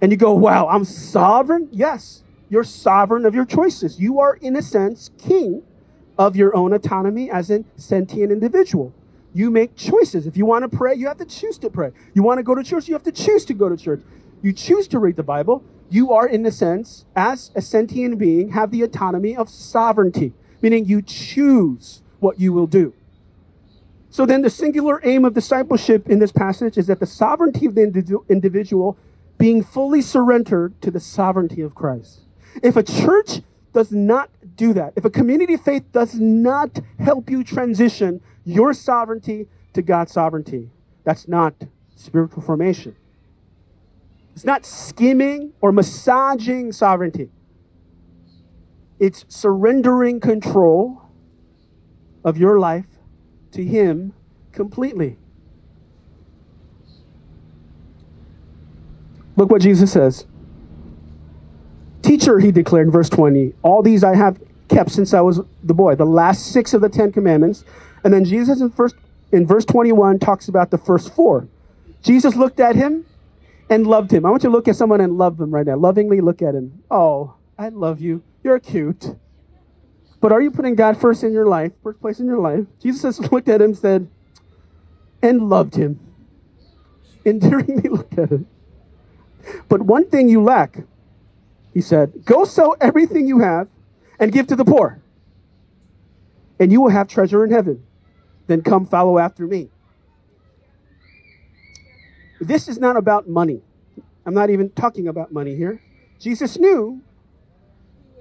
And 0.00 0.12
you 0.12 0.16
go, 0.16 0.32
wow, 0.34 0.68
I'm 0.68 0.84
sovereign? 0.84 1.68
Yes, 1.72 2.22
you're 2.48 2.64
sovereign 2.64 3.26
of 3.26 3.34
your 3.34 3.44
choices. 3.44 3.98
You 3.98 4.20
are, 4.20 4.34
in 4.36 4.56
a 4.56 4.62
sense, 4.62 5.10
king 5.18 5.62
of 6.16 6.36
your 6.36 6.54
own 6.54 6.72
autonomy 6.72 7.30
as 7.30 7.50
a 7.50 7.64
sentient 7.76 8.30
individual. 8.32 8.92
You 9.34 9.50
make 9.50 9.76
choices. 9.76 10.26
If 10.26 10.36
you 10.36 10.46
want 10.46 10.70
to 10.70 10.76
pray, 10.76 10.94
you 10.94 11.06
have 11.06 11.18
to 11.18 11.24
choose 11.24 11.58
to 11.58 11.70
pray. 11.70 11.92
You 12.14 12.22
want 12.22 12.38
to 12.38 12.42
go 12.42 12.54
to 12.54 12.62
church, 12.62 12.88
you 12.88 12.94
have 12.94 13.02
to 13.04 13.12
choose 13.12 13.44
to 13.46 13.54
go 13.54 13.68
to 13.68 13.76
church. 13.76 14.00
You 14.42 14.52
choose 14.52 14.88
to 14.88 14.98
read 14.98 15.16
the 15.16 15.22
Bible. 15.22 15.64
You 15.90 16.12
are, 16.12 16.26
in 16.26 16.44
a 16.46 16.52
sense, 16.52 17.04
as 17.16 17.50
a 17.54 17.62
sentient 17.62 18.18
being, 18.18 18.50
have 18.50 18.70
the 18.70 18.82
autonomy 18.82 19.36
of 19.36 19.48
sovereignty, 19.48 20.32
meaning 20.60 20.84
you 20.84 21.02
choose 21.02 22.02
what 22.20 22.38
you 22.38 22.52
will 22.52 22.66
do. 22.66 22.92
So 24.10 24.24
then, 24.24 24.42
the 24.42 24.50
singular 24.50 25.00
aim 25.04 25.24
of 25.24 25.34
discipleship 25.34 26.08
in 26.08 26.18
this 26.18 26.32
passage 26.32 26.78
is 26.78 26.86
that 26.86 26.98
the 26.98 27.06
sovereignty 27.06 27.66
of 27.66 27.74
the 27.74 28.22
individual 28.28 28.96
being 29.36 29.62
fully 29.62 30.02
surrendered 30.02 30.80
to 30.82 30.90
the 30.90 31.00
sovereignty 31.00 31.60
of 31.60 31.74
Christ. 31.74 32.20
If 32.62 32.76
a 32.76 32.82
church 32.82 33.42
does 33.72 33.92
not 33.92 34.30
do 34.56 34.72
that, 34.72 34.94
if 34.96 35.04
a 35.04 35.10
community 35.10 35.54
of 35.54 35.60
faith 35.60 35.84
does 35.92 36.14
not 36.14 36.80
help 36.98 37.30
you 37.30 37.44
transition 37.44 38.20
your 38.44 38.72
sovereignty 38.72 39.46
to 39.74 39.82
God's 39.82 40.12
sovereignty, 40.12 40.70
that's 41.04 41.28
not 41.28 41.54
spiritual 41.94 42.42
formation. 42.42 42.96
It's 44.34 44.44
not 44.44 44.64
skimming 44.64 45.52
or 45.60 45.70
massaging 45.70 46.72
sovereignty. 46.72 47.30
It's 48.98 49.24
surrendering 49.28 50.18
control 50.18 51.02
of 52.24 52.38
your 52.38 52.58
life 52.58 52.86
to 53.52 53.64
Him 53.64 54.12
completely. 54.52 55.16
Look 59.36 59.50
what 59.50 59.62
Jesus 59.62 59.92
says. 59.92 60.26
Teacher, 62.02 62.40
he 62.40 62.50
declared 62.50 62.88
in 62.88 62.92
verse 62.92 63.08
20, 63.08 63.54
all 63.62 63.82
these 63.82 64.02
I 64.02 64.16
have 64.16 64.40
kept 64.68 64.90
since 64.90 65.14
I 65.14 65.20
was 65.20 65.40
the 65.62 65.74
boy, 65.74 65.94
the 65.94 66.04
last 66.04 66.52
six 66.52 66.74
of 66.74 66.80
the 66.80 66.88
Ten 66.88 67.12
Commandments. 67.12 67.64
And 68.02 68.12
then 68.12 68.24
Jesus 68.24 68.60
in, 68.60 68.70
first, 68.70 68.96
in 69.30 69.46
verse 69.46 69.64
21 69.64 70.18
talks 70.18 70.48
about 70.48 70.70
the 70.70 70.78
first 70.78 71.14
four. 71.14 71.46
Jesus 72.02 72.34
looked 72.34 72.58
at 72.58 72.74
him 72.74 73.04
and 73.70 73.86
loved 73.86 74.12
him. 74.12 74.26
I 74.26 74.30
want 74.30 74.42
you 74.42 74.48
to 74.48 74.52
look 74.52 74.68
at 74.68 74.76
someone 74.76 75.00
and 75.00 75.18
love 75.18 75.36
them 75.36 75.52
right 75.52 75.66
now. 75.66 75.76
Lovingly 75.76 76.20
look 76.20 76.42
at 76.42 76.54
him. 76.54 76.82
Oh, 76.90 77.34
I 77.58 77.68
love 77.68 78.00
you. 78.00 78.22
You're 78.42 78.58
cute. 78.58 79.14
But 80.20 80.32
are 80.32 80.40
you 80.40 80.50
putting 80.50 80.74
God 80.74 81.00
first 81.00 81.22
in 81.22 81.32
your 81.32 81.46
life, 81.46 81.72
first 81.82 82.00
place 82.00 82.18
in 82.20 82.26
your 82.26 82.38
life? 82.38 82.64
Jesus 82.82 83.18
looked 83.32 83.48
at 83.48 83.60
him, 83.60 83.70
and 83.70 83.78
said, 83.78 84.10
and 85.22 85.48
loved 85.48 85.74
him. 85.74 86.00
Endearingly 87.24 87.88
looked 87.90 88.18
at 88.18 88.30
him. 88.30 88.46
But 89.68 89.82
one 89.82 90.08
thing 90.08 90.28
you 90.28 90.42
lack, 90.42 90.78
he 91.72 91.80
said, 91.80 92.24
go 92.24 92.44
sell 92.44 92.76
everything 92.80 93.26
you 93.26 93.38
have 93.38 93.68
and 94.18 94.32
give 94.32 94.46
to 94.48 94.56
the 94.56 94.64
poor, 94.64 95.00
and 96.58 96.72
you 96.72 96.80
will 96.80 96.90
have 96.90 97.08
treasure 97.08 97.44
in 97.44 97.50
heaven. 97.50 97.84
Then 98.48 98.62
come 98.62 98.86
follow 98.86 99.18
after 99.18 99.46
me. 99.46 99.68
This 102.40 102.68
is 102.68 102.78
not 102.78 102.96
about 102.96 103.28
money. 103.28 103.62
I'm 104.26 104.34
not 104.34 104.50
even 104.50 104.70
talking 104.70 105.08
about 105.08 105.32
money 105.32 105.56
here. 105.56 105.80
Jesus 106.18 106.58
knew 106.58 107.00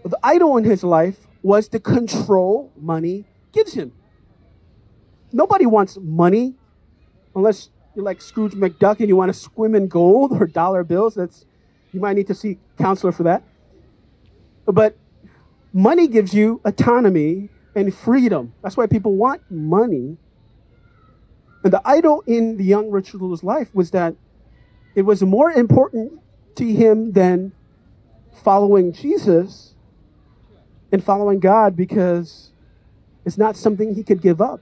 the 0.04 0.20
idol 0.24 0.58
in 0.58 0.64
his 0.64 0.84
life 0.84 1.27
was 1.42 1.70
the 1.70 1.80
control 1.80 2.72
money 2.78 3.26
gives 3.52 3.74
him. 3.74 3.92
Nobody 5.32 5.66
wants 5.66 5.98
money 6.02 6.56
unless 7.36 7.70
you're 7.96 8.04
like 8.06 8.22
Scrooge 8.22 8.54
McDuck 8.54 9.00
and 9.00 9.08
you 9.08 9.16
want 9.16 9.34
to 9.34 9.40
swim 9.40 9.76
in 9.76 9.88
gold 9.88 10.32
or 10.34 10.48
dollar 10.48 10.84
bills, 10.84 11.16
that's 11.16 11.46
you 11.94 12.00
might 12.00 12.16
need 12.16 12.28
to 12.28 12.36
see 12.36 12.58
counselor 12.78 13.12
for 13.12 13.24
that. 13.24 13.44
But 14.66 14.98
money 15.74 16.08
gives 16.08 16.34
you 16.34 16.62
autonomy 16.66 17.50
and 17.76 17.94
freedom. 17.94 18.54
That's 18.62 18.76
why 18.76 18.88
people 18.88 19.16
want 19.16 19.42
money. 19.50 20.18
And 21.64 21.74
the 21.74 21.82
idol 21.86 22.24
in 22.28 22.58
the 22.58 22.64
young 22.64 22.92
rich 22.92 23.14
ruler's 23.14 23.44
life 23.44 23.74
was 23.74 23.92
that 23.92 24.16
it 24.96 25.04
was 25.04 25.22
more 25.22 25.52
important 25.52 26.20
to 26.56 26.66
him 26.66 27.12
than 27.14 27.52
following 28.44 28.94
Jesus 28.94 29.74
and 30.92 31.04
following 31.04 31.40
God 31.40 31.76
because 31.76 32.52
it's 33.26 33.38
not 33.38 33.58
something 33.58 33.94
he 33.94 34.04
could 34.04 34.22
give 34.22 34.42
up. 34.42 34.62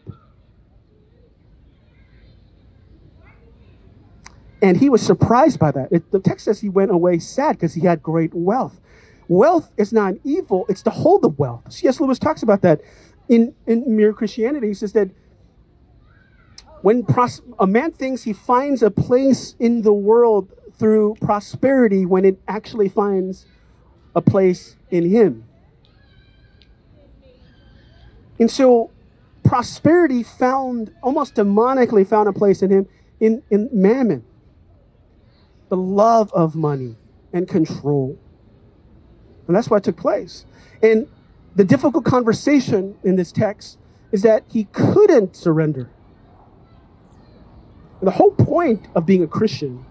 And 4.62 4.78
he 4.78 4.90
was 4.90 5.02
surprised 5.02 5.60
by 5.60 5.72
that. 5.72 5.92
It, 5.92 6.12
the 6.12 6.20
text 6.20 6.46
says 6.46 6.60
he 6.60 6.70
went 6.70 6.90
away 6.90 7.20
sad 7.20 7.54
because 7.54 7.74
he 7.74 7.82
had 7.82 8.02
great 8.02 8.34
wealth. 8.34 8.80
Wealth 9.28 9.72
is 9.78 9.92
not 9.92 10.14
an 10.14 10.20
evil, 10.24 10.66
it's 10.70 10.82
to 10.84 10.90
hold 10.90 11.22
the 11.22 11.30
wealth. 11.30 11.72
C.S. 11.72 12.00
Lewis 12.00 12.20
talks 12.20 12.44
about 12.44 12.62
that 12.62 12.82
in, 13.28 13.54
in 13.68 13.96
Mere 13.96 14.14
Christianity. 14.14 14.68
He 14.68 14.74
says 14.74 14.94
that 14.94 15.10
when 16.82 17.04
pros- 17.04 17.42
a 17.60 17.66
man 17.68 17.92
thinks 17.92 18.24
he 18.24 18.34
finds 18.34 18.84
a 18.84 18.92
place 18.92 19.56
in 19.60 19.82
the 19.82 19.94
world 19.94 20.52
through 20.78 21.16
prosperity 21.22 22.06
when 22.06 22.26
it 22.26 22.40
actually 22.48 22.90
finds 22.90 23.46
a 24.16 24.22
place 24.22 24.76
in 24.90 25.10
him. 25.10 25.46
And 28.40 28.50
so 28.50 28.92
prosperity 29.44 30.24
found, 30.24 30.94
almost 31.02 31.36
demonically 31.36 32.06
found 32.06 32.28
a 32.28 32.34
place 32.34 32.62
in 32.62 32.72
him 32.72 32.88
in, 33.20 33.42
in 33.50 33.70
mammon 33.72 34.24
the 35.70 35.78
love 35.78 36.32
of 36.34 36.56
money 36.56 36.96
and 37.34 37.48
control. 37.48 38.18
And 39.48 39.56
that's 39.56 39.70
what 39.70 39.84
took 39.84 39.98
place. 39.98 40.46
And 40.82 41.08
the 41.56 41.64
difficult 41.64 42.06
conversation 42.06 42.98
in 43.04 43.16
this 43.16 43.32
text 43.32 43.78
is 44.12 44.22
that 44.24 44.44
he 44.50 44.66
couldn't 44.66 45.36
surrender. 45.36 45.90
And 48.00 48.08
the 48.08 48.12
whole 48.12 48.32
point 48.32 48.88
of 48.96 49.06
being 49.06 49.24
a 49.24 49.28
Christian, 49.28 49.86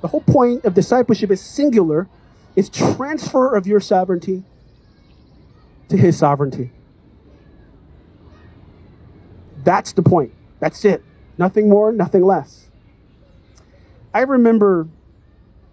the 0.00 0.08
whole 0.08 0.20
point 0.20 0.64
of 0.64 0.74
discipleship 0.74 1.30
is 1.30 1.40
singular, 1.40 2.08
is 2.56 2.68
transfer 2.68 3.54
of 3.54 3.66
your 3.66 3.80
sovereignty 3.80 4.44
to 5.88 5.96
his 5.96 6.18
sovereignty. 6.18 6.70
That's 9.68 9.92
the 9.92 10.02
point. 10.02 10.32
That's 10.60 10.82
it. 10.86 11.04
Nothing 11.36 11.68
more, 11.68 11.92
nothing 11.92 12.24
less. 12.24 12.70
I 14.14 14.22
remember 14.22 14.88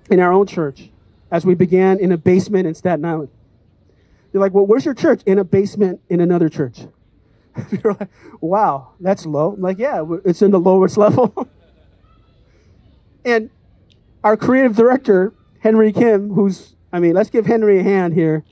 in 0.10 0.20
our 0.20 0.34
own 0.34 0.48
church 0.48 0.90
as 1.32 1.46
we 1.46 1.56
began 1.56 2.00
in 2.00 2.12
a 2.12 2.18
basement 2.18 2.68
in 2.68 2.76
Staten 2.76 3.06
Island. 3.06 3.30
You're 4.34 4.42
like, 4.42 4.54
well, 4.54 4.66
where's 4.66 4.84
your 4.84 4.96
church? 4.96 5.22
In 5.26 5.40
a 5.40 5.46
basement 5.46 6.02
in 6.10 6.20
another 6.20 6.50
church. 6.50 6.80
You're 7.72 7.94
like, 7.94 8.10
wow, 8.42 8.90
that's 9.00 9.26
low. 9.26 9.54
I'm 9.54 9.62
like, 9.62 9.80
yeah, 9.80 10.04
it's 10.26 10.42
in 10.42 10.52
the 10.52 10.60
lowest 10.60 10.98
level. 11.06 11.48
and 13.24 13.50
our 14.26 14.36
creative 14.36 14.76
director, 14.76 15.32
Henry 15.60 15.94
Kim, 15.94 16.34
who's, 16.34 16.76
I 16.92 17.00
mean, 17.00 17.14
let's 17.14 17.30
give 17.30 17.46
Henry 17.46 17.80
a 17.80 17.84
hand 17.84 18.14
here. 18.14 18.44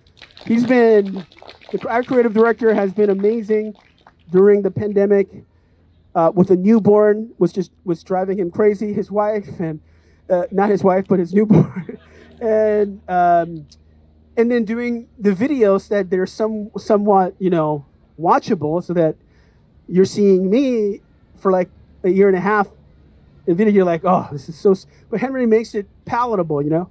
He's 0.46 0.66
been, 0.66 1.26
our 1.86 2.02
creative 2.02 2.34
director 2.34 2.74
has 2.74 2.94
been 2.94 3.10
amazing 3.10 3.76
during 4.34 4.64
the 4.64 4.72
pandemic. 4.72 5.30
Uh, 6.16 6.32
with 6.36 6.52
a 6.52 6.56
newborn 6.56 7.34
was 7.40 7.52
just 7.52 7.72
was 7.86 8.04
driving 8.04 8.38
him 8.38 8.52
crazy. 8.52 8.94
His 8.94 9.10
wife 9.10 9.48
and 9.60 9.80
uh, 10.30 10.44
not 10.52 10.70
his 10.70 10.84
wife, 10.84 11.06
but 11.08 11.18
his 11.18 11.34
newborn, 11.34 11.98
and 12.42 13.02
um, 13.10 13.66
and 14.38 14.52
then 14.52 14.64
doing 14.64 15.08
the 15.18 15.32
videos 15.32 15.88
that 15.88 16.12
they're 16.12 16.28
some 16.28 16.70
somewhat 16.78 17.34
you 17.40 17.50
know 17.50 17.86
watchable, 18.20 18.84
so 18.84 18.94
that 18.94 19.16
you're 19.88 20.06
seeing 20.06 20.52
me 20.52 21.02
for 21.38 21.52
like 21.52 21.70
a 22.04 22.10
year 22.10 22.28
and 22.28 22.38
a 22.38 22.42
half. 22.42 22.68
In 23.48 23.58
video, 23.58 23.74
you're 23.74 23.86
like, 23.86 24.02
oh, 24.06 24.30
this 24.32 24.48
is 24.48 24.56
so. 24.56 24.76
But 25.10 25.20
Henry 25.20 25.48
makes 25.48 25.74
it 25.74 25.88
palatable, 26.06 26.62
you 26.62 26.70
know. 26.70 26.90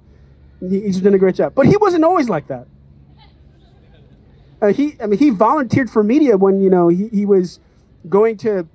He's 0.59 0.99
done 0.99 1.13
a 1.13 1.17
great 1.17 1.35
job, 1.35 1.55
but 1.55 1.65
he 1.65 1.77
wasn't 1.77 2.03
always 2.03 2.27
like 2.27 2.47
that. 2.47 2.67
Uh, 4.63 4.71
he, 4.71 4.95
I 5.01 5.07
mean, 5.07 5.19
he 5.19 5.29
volunteered 5.29 5.89
for 5.89 6.03
media 6.03 6.37
when 6.37 6.61
you 6.61 6.69
know 6.69 6.87
he, 6.87 7.09
he 7.09 7.25
was 7.25 7.59
going 8.07 8.37
to 8.37 8.65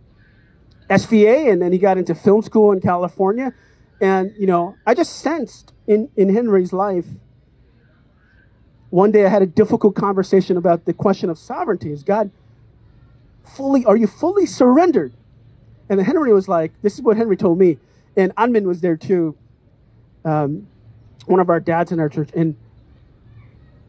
SVA, 0.91 1.51
and 1.51 1.63
then 1.63 1.73
he 1.73 1.79
got 1.79 1.97
into 1.97 2.15
film 2.15 2.43
school 2.43 2.73
in 2.73 2.81
California. 2.83 3.55
And 3.99 4.35
you 4.39 4.47
know, 4.47 4.77
I 4.87 4.95
just 4.95 5.21
sensed 5.21 5.73
in 5.87 6.11
in 6.15 6.29
Henry's 6.29 6.75
life. 6.75 7.07
One 8.91 9.13
day, 9.13 9.25
I 9.25 9.31
had 9.31 9.41
a 9.41 9.47
difficult 9.47 9.95
conversation 9.95 10.59
about 10.59 10.85
the 10.85 10.93
question 10.93 11.31
of 11.31 11.39
sovereignty. 11.39 11.91
Is 11.91 12.03
God 12.03 12.31
fully? 13.57 13.87
Are 13.87 13.97
you 13.97 14.07
fully 14.07 14.45
surrendered? 14.45 15.15
And 15.89 15.99
Henry 16.03 16.35
was 16.35 16.49
like, 16.49 16.71
"This 16.83 16.97
is 16.97 17.03
what 17.03 17.17
Henry 17.17 17.37
told 17.37 17.59
me." 17.59 17.79
And 18.15 18.37
Anmin 18.37 18.65
was 18.65 18.83
there 18.83 18.99
too. 18.99 19.35
Um, 20.23 20.67
one 21.25 21.41
of 21.41 21.49
our 21.49 21.61
dads 21.61 21.93
in 21.93 21.99
our 21.99 22.11
church, 22.11 22.29
and 22.37 22.57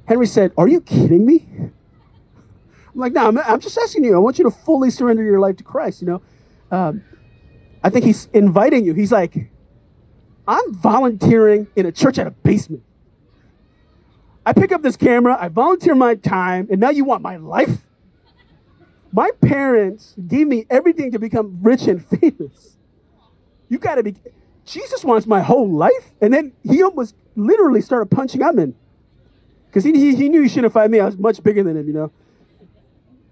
Henry 0.06 0.28
said, 0.28 0.54
"Are 0.58 0.70
you 0.70 0.80
kidding 0.80 1.26
me?" 1.26 1.46
I'm 2.94 3.00
like, 3.00 3.14
no, 3.14 3.28
I'm, 3.28 3.38
I'm, 3.38 3.60
just 3.60 3.78
asking 3.78 4.04
you. 4.04 4.16
I 4.16 4.20
want 4.20 4.40
you 4.40 4.46
to 4.46 4.52
fully 4.52 4.90
surrender 4.90 5.24
your 5.24 5.40
life 5.40 5.58
to 5.58 5.64
Christ. 5.64 6.02
You 6.02 6.08
know, 6.08 6.22
um, 6.72 7.04
I 7.84 7.90
think 7.90 8.06
he's 8.06 8.28
inviting 8.34 8.86
you. 8.86 8.94
He's 8.94 9.12
like, 9.12 9.52
I'm 10.48 10.74
volunteering 10.74 11.68
in 11.76 11.86
a 11.86 11.92
church 11.92 12.18
at 12.18 12.28
a 12.28 12.32
basement. 12.32 12.84
I 14.46 14.54
pick 14.54 14.72
up 14.72 14.82
this 14.82 14.98
camera, 14.98 15.38
I 15.40 15.50
volunteer 15.50 15.94
my 15.94 16.16
time, 16.16 16.68
and 16.72 16.80
now 16.80 16.90
you 16.90 17.06
want 17.06 17.22
my 17.22 17.36
life? 17.36 17.84
My 19.12 19.32
parents 19.42 20.16
gave 20.28 20.48
me 20.48 20.66
everything 20.70 21.12
to 21.12 21.20
become 21.20 21.60
rich 21.62 21.88
and 21.88 22.04
famous. 22.20 22.78
You 23.70 23.78
got 23.78 23.96
to 23.96 24.04
be. 24.04 24.16
Jesus 24.66 25.04
wants 25.04 25.26
my 25.26 25.42
whole 25.42 25.70
life. 25.70 26.12
And 26.22 26.34
then 26.34 26.52
he 26.64 26.84
almost 26.84 27.16
literally 27.36 27.82
started 27.82 28.08
punching 28.08 28.42
Amin. 28.44 28.76
Because 29.68 29.84
he, 29.84 29.94
he, 29.94 30.16
he 30.16 30.30
knew 30.30 30.42
he 30.42 30.50
shouldn't 30.50 30.74
fight 30.74 30.90
me. 30.90 31.00
I 31.00 31.06
was 31.06 31.18
much 31.18 31.42
bigger 31.44 31.64
than 31.64 31.78
him, 31.78 31.88
you 31.88 31.94
know. 31.94 32.12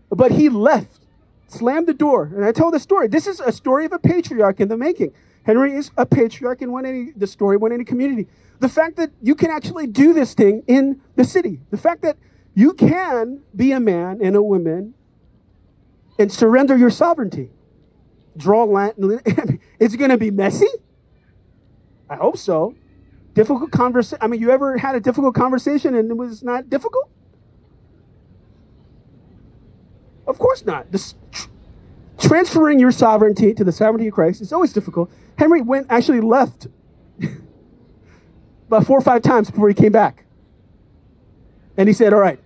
But 0.09 0.31
he 0.31 0.49
left, 0.49 1.05
slammed 1.47 1.87
the 1.87 1.93
door. 1.93 2.31
And 2.33 2.45
I 2.45 2.51
told 2.51 2.73
the 2.73 2.79
story. 2.79 3.07
This 3.07 3.27
is 3.27 3.39
a 3.39 3.51
story 3.51 3.85
of 3.85 3.93
a 3.93 3.99
patriarch 3.99 4.59
in 4.59 4.67
the 4.67 4.77
making. 4.77 5.13
Henry 5.43 5.73
is 5.73 5.91
a 5.97 6.05
patriarch 6.05 6.61
in 6.61 6.71
180, 6.71 7.17
the 7.17 7.27
story 7.27 7.57
180 7.57 7.89
community. 7.89 8.27
The 8.59 8.69
fact 8.69 8.97
that 8.97 9.11
you 9.21 9.35
can 9.35 9.51
actually 9.51 9.87
do 9.87 10.13
this 10.13 10.33
thing 10.33 10.63
in 10.67 11.01
the 11.15 11.23
city, 11.23 11.61
the 11.69 11.77
fact 11.77 12.01
that 12.01 12.17
you 12.53 12.73
can 12.73 13.41
be 13.55 13.71
a 13.71 13.79
man 13.79 14.19
and 14.21 14.35
a 14.35 14.41
woman 14.41 14.93
and 16.17 16.31
surrender 16.31 16.75
your 16.75 16.89
sovereignty. 16.89 17.51
Draw 18.35 18.63
land. 18.65 18.95
It's 19.79 19.95
going 19.95 20.09
to 20.09 20.17
be 20.17 20.31
messy. 20.31 20.67
I 22.09 22.15
hope 22.15 22.37
so. 22.37 22.75
Difficult 23.33 23.71
conversation. 23.71 24.19
I 24.21 24.27
mean, 24.27 24.41
you 24.41 24.49
ever 24.49 24.77
had 24.77 24.95
a 24.95 24.99
difficult 24.99 25.35
conversation 25.35 25.93
and 25.95 26.09
it 26.09 26.17
was 26.17 26.43
not 26.43 26.69
difficult? 26.69 27.09
Of 30.27 30.37
course 30.39 30.65
not. 30.65 30.87
Tr- 31.31 31.47
transferring 32.19 32.79
your 32.79 32.91
sovereignty 32.91 33.53
to 33.53 33.63
the 33.63 33.71
sovereignty 33.71 34.07
of 34.07 34.13
Christ 34.13 34.41
is 34.41 34.51
always 34.51 34.73
difficult. 34.73 35.09
Henry 35.37 35.61
went 35.61 35.87
actually 35.89 36.19
left 36.21 36.67
about 38.67 38.85
four 38.85 38.97
or 38.97 39.01
five 39.01 39.21
times 39.21 39.49
before 39.49 39.69
he 39.69 39.73
came 39.73 39.91
back. 39.91 40.25
And 41.77 41.87
he 41.87 41.93
said, 41.93 42.13
All 42.13 42.19
right, 42.19 42.39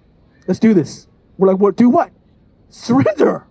let's 0.47 0.59
do 0.59 0.73
this. 0.73 1.07
We're 1.37 1.47
like, 1.47 1.57
What? 1.57 1.75
Do 1.75 1.89
what? 1.89 2.11
Surrender. 2.69 3.45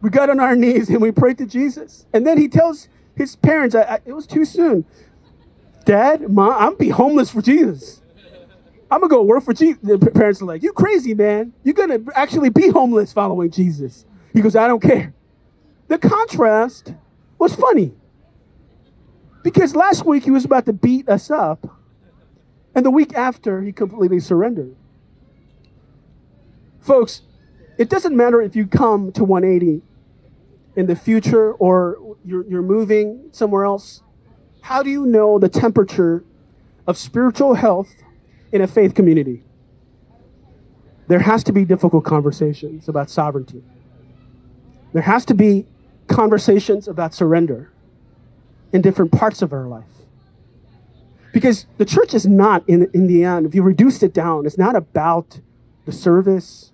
We 0.00 0.10
got 0.10 0.30
on 0.30 0.40
our 0.40 0.54
knees 0.54 0.88
and 0.88 1.02
we 1.02 1.10
prayed 1.10 1.38
to 1.38 1.46
Jesus. 1.46 2.06
And 2.12 2.26
then 2.26 2.38
he 2.38 2.48
tells 2.48 2.88
his 3.16 3.36
parents, 3.36 3.74
I, 3.74 3.82
I, 3.82 4.00
It 4.06 4.12
was 4.12 4.26
too 4.26 4.44
soon. 4.44 4.84
Dad, 5.84 6.30
Mom, 6.30 6.52
I'm 6.52 6.76
be 6.76 6.90
homeless 6.90 7.30
for 7.30 7.42
Jesus. 7.42 8.00
I'm 8.90 9.00
gonna 9.00 9.10
go 9.10 9.22
work 9.22 9.44
for 9.44 9.52
Jesus. 9.52 9.78
The 9.82 9.98
parents 9.98 10.40
are 10.40 10.46
like, 10.46 10.62
You 10.62 10.72
crazy, 10.72 11.14
man. 11.14 11.52
You're 11.62 11.74
gonna 11.74 12.00
actually 12.14 12.50
be 12.50 12.68
homeless 12.68 13.12
following 13.12 13.50
Jesus. 13.50 14.06
He 14.32 14.40
goes, 14.40 14.56
I 14.56 14.66
don't 14.66 14.82
care. 14.82 15.14
The 15.88 15.98
contrast 15.98 16.94
was 17.38 17.54
funny. 17.54 17.92
Because 19.42 19.74
last 19.74 20.04
week 20.04 20.24
he 20.24 20.30
was 20.30 20.44
about 20.44 20.66
to 20.66 20.72
beat 20.72 21.08
us 21.08 21.30
up, 21.30 21.66
and 22.74 22.84
the 22.84 22.90
week 22.90 23.14
after 23.14 23.62
he 23.62 23.72
completely 23.72 24.20
surrendered. 24.20 24.74
Folks, 26.80 27.22
it 27.78 27.88
doesn't 27.88 28.16
matter 28.16 28.40
if 28.42 28.56
you 28.56 28.66
come 28.66 29.12
to 29.12 29.24
180 29.24 29.82
in 30.76 30.86
the 30.86 30.96
future 30.96 31.52
or 31.52 32.16
you're, 32.24 32.44
you're 32.46 32.62
moving 32.62 33.28
somewhere 33.32 33.64
else. 33.64 34.02
How 34.60 34.82
do 34.82 34.90
you 34.90 35.06
know 35.06 35.38
the 35.38 35.48
temperature 35.48 36.24
of 36.86 36.98
spiritual 36.98 37.54
health 37.54 37.94
in 38.52 38.60
a 38.60 38.66
faith 38.66 38.94
community, 38.94 39.42
there 41.08 41.20
has 41.20 41.42
to 41.44 41.52
be 41.52 41.64
difficult 41.64 42.04
conversations 42.04 42.88
about 42.88 43.10
sovereignty. 43.10 43.62
There 44.92 45.02
has 45.02 45.24
to 45.26 45.34
be 45.34 45.66
conversations 46.06 46.88
about 46.88 47.14
surrender 47.14 47.70
in 48.72 48.82
different 48.82 49.12
parts 49.12 49.42
of 49.42 49.52
our 49.52 49.66
life. 49.66 49.84
Because 51.32 51.66
the 51.76 51.84
church 51.84 52.14
is 52.14 52.26
not, 52.26 52.66
in, 52.68 52.90
in 52.94 53.06
the 53.06 53.24
end, 53.24 53.46
if 53.46 53.54
you 53.54 53.62
reduce 53.62 54.02
it 54.02 54.12
down, 54.12 54.46
it's 54.46 54.58
not 54.58 54.76
about 54.76 55.40
the 55.84 55.92
service 55.92 56.72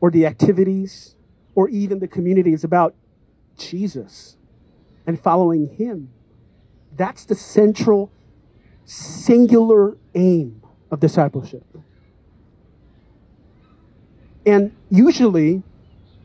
or 0.00 0.10
the 0.10 0.26
activities 0.26 1.14
or 1.54 1.68
even 1.68 1.98
the 1.98 2.08
community. 2.08 2.52
It's 2.52 2.64
about 2.64 2.94
Jesus 3.56 4.36
and 5.06 5.20
following 5.20 5.68
Him. 5.76 6.10
That's 6.96 7.24
the 7.24 7.34
central, 7.34 8.10
singular 8.84 9.96
aim 10.14 10.62
of 10.90 11.00
discipleship. 11.00 11.64
And 14.46 14.72
usually, 14.90 15.62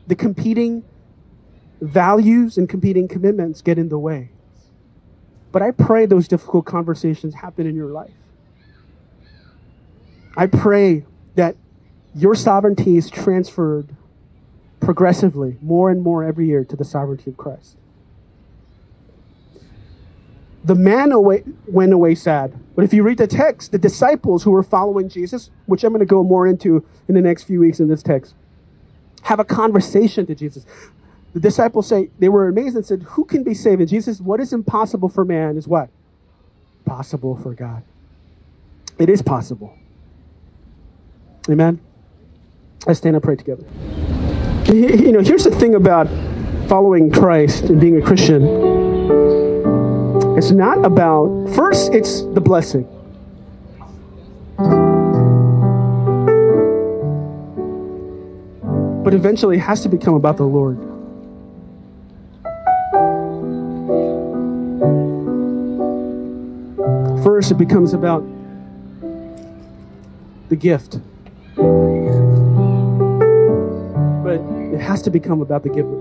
the 0.07 0.15
competing 0.15 0.83
values 1.81 2.57
and 2.57 2.69
competing 2.69 3.07
commitments 3.07 3.61
get 3.61 3.77
in 3.77 3.89
the 3.89 3.99
way. 3.99 4.29
But 5.51 5.61
I 5.61 5.71
pray 5.71 6.05
those 6.05 6.27
difficult 6.27 6.65
conversations 6.65 7.35
happen 7.35 7.67
in 7.67 7.75
your 7.75 7.89
life. 7.89 8.13
I 10.35 10.47
pray 10.47 11.05
that 11.35 11.55
your 12.15 12.33
sovereignty 12.33 12.97
is 12.97 13.09
transferred 13.09 13.95
progressively, 14.79 15.57
more 15.61 15.91
and 15.91 16.01
more 16.01 16.23
every 16.23 16.47
year, 16.47 16.63
to 16.65 16.75
the 16.75 16.85
sovereignty 16.85 17.31
of 17.31 17.37
Christ. 17.37 17.77
The 20.63 20.75
man 20.75 21.11
away, 21.11 21.43
went 21.67 21.91
away 21.91 22.15
sad. 22.15 22.53
But 22.75 22.85
if 22.85 22.93
you 22.93 23.03
read 23.03 23.17
the 23.17 23.27
text, 23.27 23.71
the 23.71 23.77
disciples 23.77 24.43
who 24.43 24.51
were 24.51 24.63
following 24.63 25.09
Jesus, 25.09 25.49
which 25.65 25.83
I'm 25.83 25.91
going 25.91 25.99
to 25.99 26.05
go 26.05 26.23
more 26.23 26.47
into 26.47 26.85
in 27.07 27.15
the 27.15 27.21
next 27.21 27.43
few 27.43 27.59
weeks 27.59 27.79
in 27.79 27.89
this 27.89 28.01
text, 28.01 28.33
have 29.23 29.39
a 29.39 29.45
conversation 29.45 30.25
to 30.27 30.35
Jesus. 30.35 30.65
The 31.33 31.39
disciples 31.39 31.87
say, 31.87 32.09
they 32.19 32.29
were 32.29 32.47
amazed 32.47 32.75
and 32.75 32.85
said, 32.85 33.03
Who 33.03 33.25
can 33.25 33.43
be 33.43 33.53
saved? 33.53 33.81
And 33.81 33.89
Jesus, 33.89 34.21
what 34.21 34.39
is 34.39 34.53
impossible 34.53 35.09
for 35.09 35.25
man 35.25 35.57
is 35.57 35.67
what? 35.67 35.89
Possible 36.85 37.35
for 37.35 37.53
God. 37.53 37.83
It 38.99 39.09
is 39.09 39.21
possible. 39.21 39.75
Amen? 41.49 41.81
Let's 42.85 42.99
stand 42.99 43.15
and 43.15 43.23
pray 43.23 43.35
together. 43.35 43.65
You 44.67 45.11
know, 45.11 45.21
here's 45.21 45.43
the 45.43 45.51
thing 45.51 45.75
about 45.75 46.07
following 46.69 47.11
Christ 47.11 47.65
and 47.65 47.81
being 47.81 47.97
a 47.97 48.01
Christian 48.01 48.41
it's 50.35 50.51
not 50.51 50.83
about, 50.83 51.27
first, 51.53 51.93
it's 51.93 52.21
the 52.21 52.41
blessing. 52.41 52.87
But 59.03 59.13
eventually, 59.13 59.57
it 59.57 59.61
has 59.61 59.81
to 59.81 59.89
become 59.89 60.15
about 60.15 60.37
the 60.37 60.45
Lord. 60.45 60.77
First, 67.23 67.51
it 67.51 67.57
becomes 67.57 67.93
about 67.93 68.23
the 70.49 70.55
gift. 70.55 70.99
But 74.23 74.39
it 74.73 74.79
has 74.79 75.01
to 75.03 75.09
become 75.09 75.41
about 75.41 75.63
the 75.63 75.69
giver. 75.69 75.99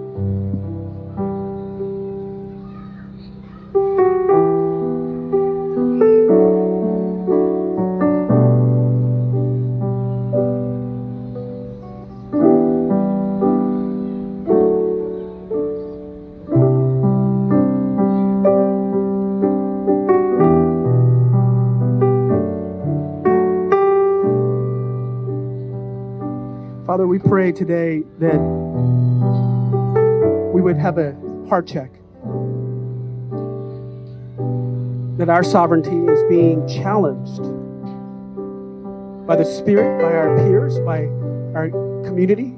Pray 27.24 27.52
today 27.52 28.02
that 28.18 28.38
we 30.52 30.60
would 30.60 30.76
have 30.76 30.98
a 30.98 31.16
heart 31.48 31.66
check. 31.66 31.90
That 35.18 35.28
our 35.28 35.44
sovereignty 35.44 35.96
is 36.12 36.22
being 36.28 36.66
challenged 36.66 37.42
by 39.26 39.36
the 39.36 39.44
Spirit, 39.44 40.00
by 40.00 40.12
our 40.12 40.36
peers, 40.38 40.78
by 40.80 41.06
our 41.54 41.70
community. 42.04 42.56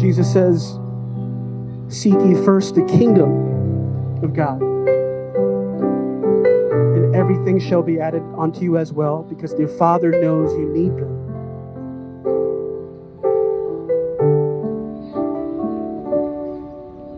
Jesus 0.00 0.32
says, 0.32 0.78
Seek 1.88 2.14
ye 2.20 2.34
first 2.44 2.74
the 2.76 2.84
kingdom 2.84 4.22
of 4.22 4.32
God, 4.32 4.62
and 6.96 7.14
everything 7.14 7.58
shall 7.58 7.82
be 7.82 7.98
added 8.00 8.22
unto 8.40 8.60
you 8.60 8.76
as 8.76 8.92
well, 8.92 9.22
because 9.22 9.52
your 9.58 9.68
Father 9.68 10.10
knows 10.10 10.52
you 10.54 10.68
need 10.68 10.96
them. 10.96 11.18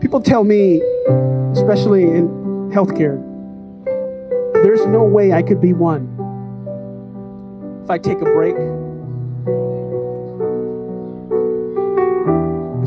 People 0.01 0.21
tell 0.21 0.45
me, 0.45 0.81
especially 1.53 2.03
in 2.03 2.29
healthcare, 2.71 3.23
there's 4.63 4.85
no 4.87 5.05
way 5.05 5.33
I 5.33 5.43
could 5.43 5.61
be 5.61 5.73
one. 5.73 6.09
If 7.85 7.91
I 7.91 7.99
take 7.99 8.21
a 8.21 8.25
break, 8.25 8.55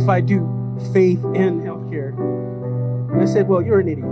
if 0.01 0.09
I 0.09 0.21
do 0.21 0.55
faith 0.93 1.23
in 1.33 1.61
healthcare. 1.61 2.15
And 3.11 3.21
I 3.21 3.25
said, 3.25 3.47
Well, 3.47 3.61
you're 3.61 3.79
an 3.79 3.87
idiot. 3.87 4.07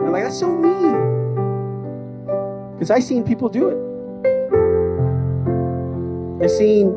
And 0.00 0.12
like, 0.12 0.24
that's 0.24 0.38
so 0.38 0.48
mean. 0.48 1.17
Because 2.78 2.92
I've 2.92 3.02
seen 3.02 3.24
people 3.24 3.48
do 3.48 3.68
it. 3.68 3.76
I've 6.44 6.50
seen 6.50 6.94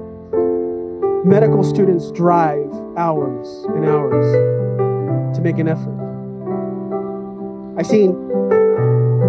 medical 1.25 1.63
students 1.63 2.11
drive 2.11 2.71
hours 2.97 3.47
and 3.69 3.85
hours 3.85 5.35
to 5.35 5.41
make 5.41 5.57
an 5.57 5.67
effort. 5.67 5.97
I've 7.79 7.87
seen 7.87 8.11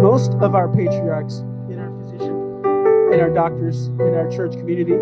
most 0.01 0.33
of 0.33 0.53
our 0.53 0.67
patriarchs 0.67 1.39
in 1.69 1.79
our 1.79 1.91
physician, 2.01 2.35
in 3.11 3.19
our 3.19 3.31
doctors, 3.33 3.87
in 3.87 4.13
our 4.13 4.29
church 4.29 4.53
community 4.53 4.93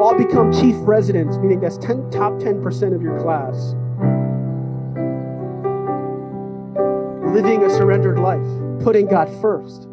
all 0.00 0.16
become 0.16 0.50
chief 0.50 0.76
residents, 0.80 1.36
meaning 1.36 1.60
that's 1.60 1.76
10, 1.76 2.10
top 2.10 2.32
10% 2.34 2.94
of 2.94 3.02
your 3.02 3.20
class. 3.20 3.74
Living 7.34 7.62
a 7.64 7.70
surrendered 7.70 8.18
life, 8.18 8.82
putting 8.82 9.06
God 9.06 9.28
first. 9.42 9.89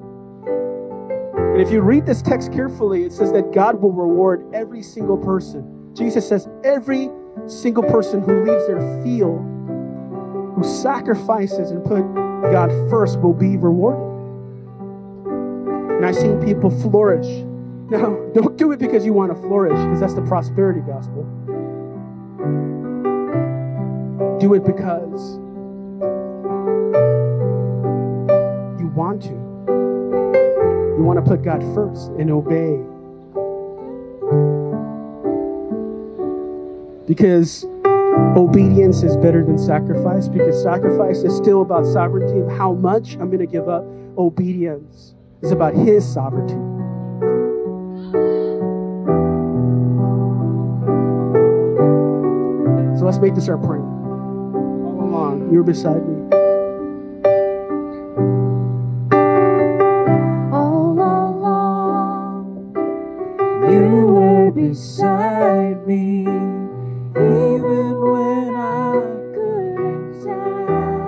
And 1.57 1.65
if 1.65 1.73
you 1.73 1.81
read 1.81 2.05
this 2.05 2.21
text 2.21 2.53
carefully, 2.53 3.03
it 3.03 3.11
says 3.11 3.31
that 3.31 3.51
God 3.51 3.81
will 3.81 3.91
reward 3.91 4.45
every 4.53 4.83
single 4.83 5.17
person. 5.17 5.91
Jesus 5.95 6.29
says, 6.29 6.47
every 6.63 7.09
single 7.47 7.81
person 7.81 8.21
who 8.21 8.43
leaves 8.43 8.67
their 8.67 9.03
field, 9.03 9.39
who 10.55 10.61
sacrifices 10.63 11.71
and 11.71 11.83
put 11.83 12.03
God 12.51 12.69
first, 12.91 13.19
will 13.21 13.33
be 13.33 13.57
rewarded. 13.57 14.05
And 15.97 16.05
I've 16.05 16.15
seen 16.15 16.39
people 16.45 16.69
flourish 16.69 17.25
now, 17.89 18.15
don't 18.35 18.55
do 18.55 18.71
it 18.71 18.77
because 18.77 19.03
you 19.03 19.13
want 19.13 19.33
to 19.35 19.41
flourish, 19.47 19.79
because 19.79 19.99
that's 19.99 20.13
the 20.13 20.21
prosperity 20.21 20.81
gospel. 20.81 21.23
Do 24.39 24.53
it 24.53 24.63
because 24.63 25.37
you 28.79 28.87
want 28.93 29.23
to. 29.23 29.46
You 30.97 31.03
want 31.03 31.23
to 31.23 31.29
put 31.29 31.43
God 31.43 31.61
first 31.75 32.09
and 32.17 32.31
obey. 32.31 32.81
Because 37.07 37.65
obedience 38.35 39.03
is 39.03 39.15
better 39.17 39.45
than 39.45 39.59
sacrifice, 39.59 40.27
because 40.27 40.61
sacrifice 40.61 41.17
is 41.19 41.37
still 41.37 41.61
about 41.61 41.85
sovereignty 41.85 42.39
of 42.39 42.49
how 42.57 42.73
much 42.73 43.13
I'm 43.13 43.27
going 43.27 43.39
to 43.39 43.45
give 43.45 43.69
up. 43.69 43.85
Obedience 44.17 45.13
is 45.43 45.51
about 45.51 45.75
His 45.75 46.03
sovereignty. 46.03 46.55
So 52.97 53.05
let's 53.05 53.19
make 53.19 53.35
this 53.35 53.47
our 53.47 53.57
prayer. 53.59 53.83
All 53.83 54.99
along, 54.99 55.53
you're 55.53 55.61
beside 55.63 56.07
me. 56.07 56.36
Beside 64.69 65.87
me, 65.87 66.27
even 67.15 68.01
when 68.11 68.53
I 68.53 68.99
couldn't 69.33 70.23
tell. 70.23 71.07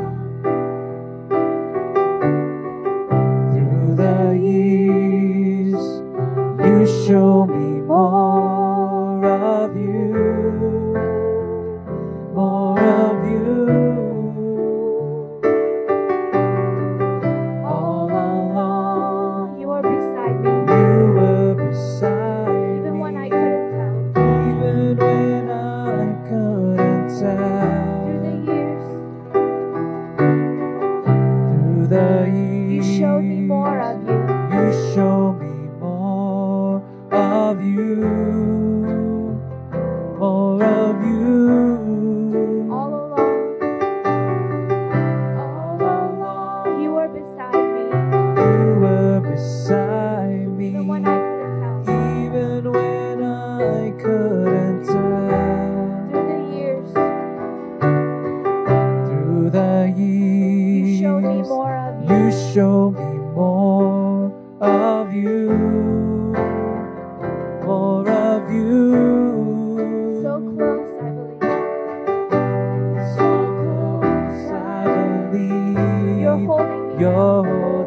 Through 3.51 3.95
the 3.97 4.39
years, 4.41 5.83
you 6.65 6.77
show 7.05 7.45
me 7.47 7.81
more 7.81 9.25
of 9.25 9.75
you, 9.75 10.78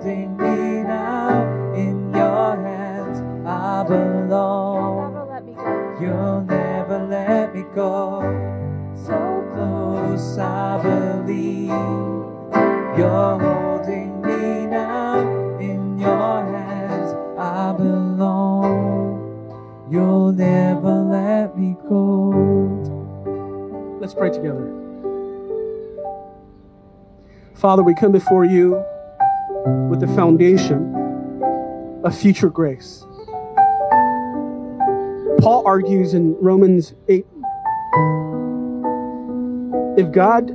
holding 0.03 0.37
me 0.37 0.83
now 0.83 1.75
in 1.75 2.13
your 2.13 2.57
hands. 2.57 3.21
I 3.47 3.85
You'll 3.89 3.99
belong. 4.29 5.13
never 5.13 5.25
let 5.27 5.45
me 5.45 5.55
go. 5.55 5.97
You'll 6.01 6.41
never 6.43 7.07
let 7.07 7.55
me 7.55 7.65
go. 7.75 8.23
So 8.97 9.49
close, 9.55 10.39
I 10.39 10.83
believe 10.83 11.69
you're 12.99 13.39
holding 13.39 14.21
me 14.23 14.67
now 14.67 15.21
in 15.59 15.99
your 15.99 16.45
hands. 16.47 17.15
I 17.39 17.73
belong. 17.73 19.21
You'll 19.91 20.33
never 20.33 20.95
let 20.95 21.57
me 21.57 21.77
go. 21.89 22.33
Let's 24.01 24.15
pray 24.15 24.31
together. 24.31 24.79
Father, 27.55 27.85
we 27.85 27.95
come 27.95 28.11
before 28.11 28.45
you 28.45 28.85
with 29.89 30.01
the 30.01 30.09
foundation 30.09 30.95
of 32.05 32.17
future 32.17 32.51
grace. 32.51 33.05
Paul 35.41 35.63
argues 35.67 36.15
in 36.15 36.37
Romans 36.41 36.95
8 37.09 37.27
if 39.97 40.11
God 40.11 40.51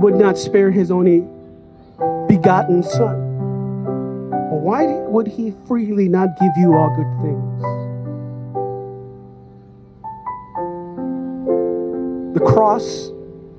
would 0.00 0.14
not 0.14 0.38
spare 0.38 0.70
his 0.70 0.90
only 0.90 1.20
begotten 2.28 2.82
Son, 2.82 3.32
why 4.62 4.86
would 4.86 5.26
he 5.26 5.52
freely 5.66 6.08
not 6.08 6.28
give 6.40 6.52
you 6.56 6.74
all 6.74 6.88
good 6.94 7.22
things? 7.22 7.62
The 12.34 12.40
cross 12.40 13.10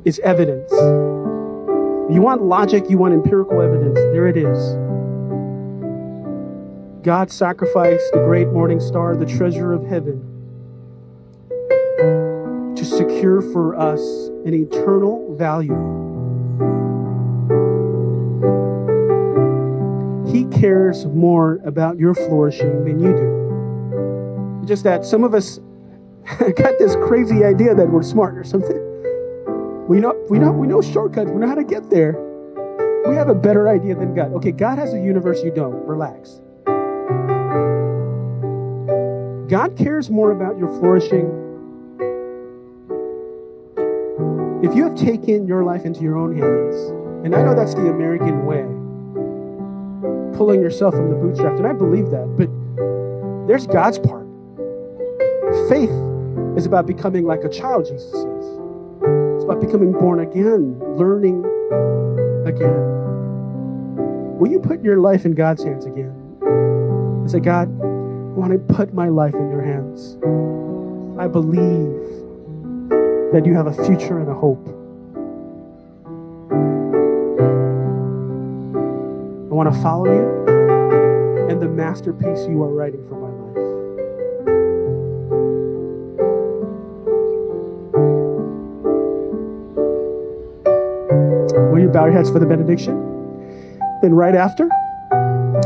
is 0.05 0.19
evidence. 0.19 0.71
You 2.13 2.21
want 2.21 2.43
logic, 2.43 2.91
you 2.91 2.99
want 2.99 3.15
empirical 3.15 3.59
evidence. 3.59 3.95
There 3.95 4.27
it 4.27 4.37
is. 4.37 4.75
God 7.03 7.31
sacrificed 7.31 8.03
the 8.13 8.19
great 8.19 8.49
morning 8.49 8.79
star, 8.79 9.15
the 9.15 9.25
treasure 9.25 9.73
of 9.73 9.83
heaven, 9.83 10.21
to 12.75 12.85
secure 12.85 13.41
for 13.41 13.75
us 13.75 13.99
an 14.45 14.53
eternal 14.53 15.35
value. 15.35 15.73
He 20.31 20.45
cares 20.55 21.07
more 21.07 21.61
about 21.65 21.97
your 21.97 22.13
flourishing 22.13 22.85
than 22.85 22.99
you 22.99 23.11
do. 23.11 24.67
Just 24.67 24.83
that 24.83 25.03
some 25.03 25.23
of 25.23 25.33
us 25.33 25.57
got 26.37 26.77
this 26.77 26.95
crazy 27.07 27.43
idea 27.43 27.73
that 27.73 27.89
we're 27.89 28.03
smart 28.03 28.37
or 28.37 28.43
something. 28.43 28.82
We 29.87 29.99
know 29.99 30.13
we 30.29 30.39
know 30.39 30.51
we 30.51 30.67
know 30.67 30.81
shortcuts. 30.81 31.29
We 31.29 31.39
know 31.39 31.47
how 31.47 31.55
to 31.55 31.63
get 31.63 31.89
there. 31.89 32.13
We 33.07 33.15
have 33.15 33.27
a 33.27 33.35
better 33.35 33.67
idea 33.67 33.95
than 33.95 34.15
God. 34.15 34.31
Okay, 34.33 34.51
God 34.51 34.77
has 34.77 34.93
a 34.93 34.99
universe 34.99 35.43
you 35.43 35.51
don't. 35.51 35.85
Relax. 35.85 36.39
God 39.49 39.77
cares 39.77 40.09
more 40.09 40.31
about 40.31 40.57
your 40.57 40.69
flourishing. 40.79 41.27
If 44.63 44.73
you 44.73 44.85
have 44.85 44.95
taken 44.95 45.45
your 45.45 45.65
life 45.65 45.83
into 45.83 46.01
your 46.01 46.17
own 46.17 46.35
hands, 46.35 46.75
and 47.25 47.35
I 47.35 47.43
know 47.43 47.53
that's 47.53 47.73
the 47.73 47.89
American 47.89 48.45
way, 48.45 48.63
pulling 50.37 50.61
yourself 50.61 50.95
from 50.95 51.09
the 51.09 51.15
bootstraps, 51.17 51.59
and 51.59 51.67
I 51.67 51.73
believe 51.73 52.09
that, 52.11 52.25
but 52.37 52.49
there's 53.47 53.67
God's 53.67 53.99
part. 53.99 54.25
Faith 55.67 55.91
is 56.57 56.65
about 56.65 56.87
becoming 56.87 57.25
like 57.25 57.43
a 57.43 57.49
child, 57.49 57.85
Jesus 57.85 58.11
says. 58.13 58.52
It's 59.43 59.51
about 59.51 59.59
becoming 59.59 59.91
born 59.91 60.21
again, 60.21 60.79
learning 60.95 61.43
again. 62.47 64.37
Will 64.39 64.49
you 64.49 64.57
put 64.57 64.81
your 64.81 65.01
life 65.01 65.25
in 65.25 65.33
God's 65.33 65.61
hands 65.65 65.85
again? 65.85 66.15
And 66.43 67.29
say, 67.29 67.41
God, 67.41 67.67
I 67.67 67.85
want 68.39 68.53
to 68.53 68.73
put 68.73 68.93
my 68.93 69.09
life 69.09 69.33
in 69.33 69.51
your 69.51 69.61
hands. 69.61 70.15
I 71.19 71.27
believe 71.27 71.91
that 73.33 73.45
you 73.45 73.53
have 73.53 73.67
a 73.67 73.73
future 73.85 74.17
and 74.17 74.29
a 74.29 74.33
hope. 74.33 74.65
I 79.51 79.53
want 79.53 79.73
to 79.73 79.81
follow 79.81 80.05
you 80.05 81.49
and 81.49 81.61
the 81.61 81.67
masterpiece 81.67 82.47
you 82.47 82.63
are 82.63 82.73
writing 82.73 83.05
for 83.09 83.15
my 83.15 83.27
life. 83.27 83.32
You 91.83 91.89
bow 91.89 92.05
your 92.05 92.13
heads 92.13 92.29
for 92.29 92.39
the 92.39 92.45
benediction? 92.45 92.95
Then, 94.01 94.13
right 94.13 94.35
after, 94.35 94.69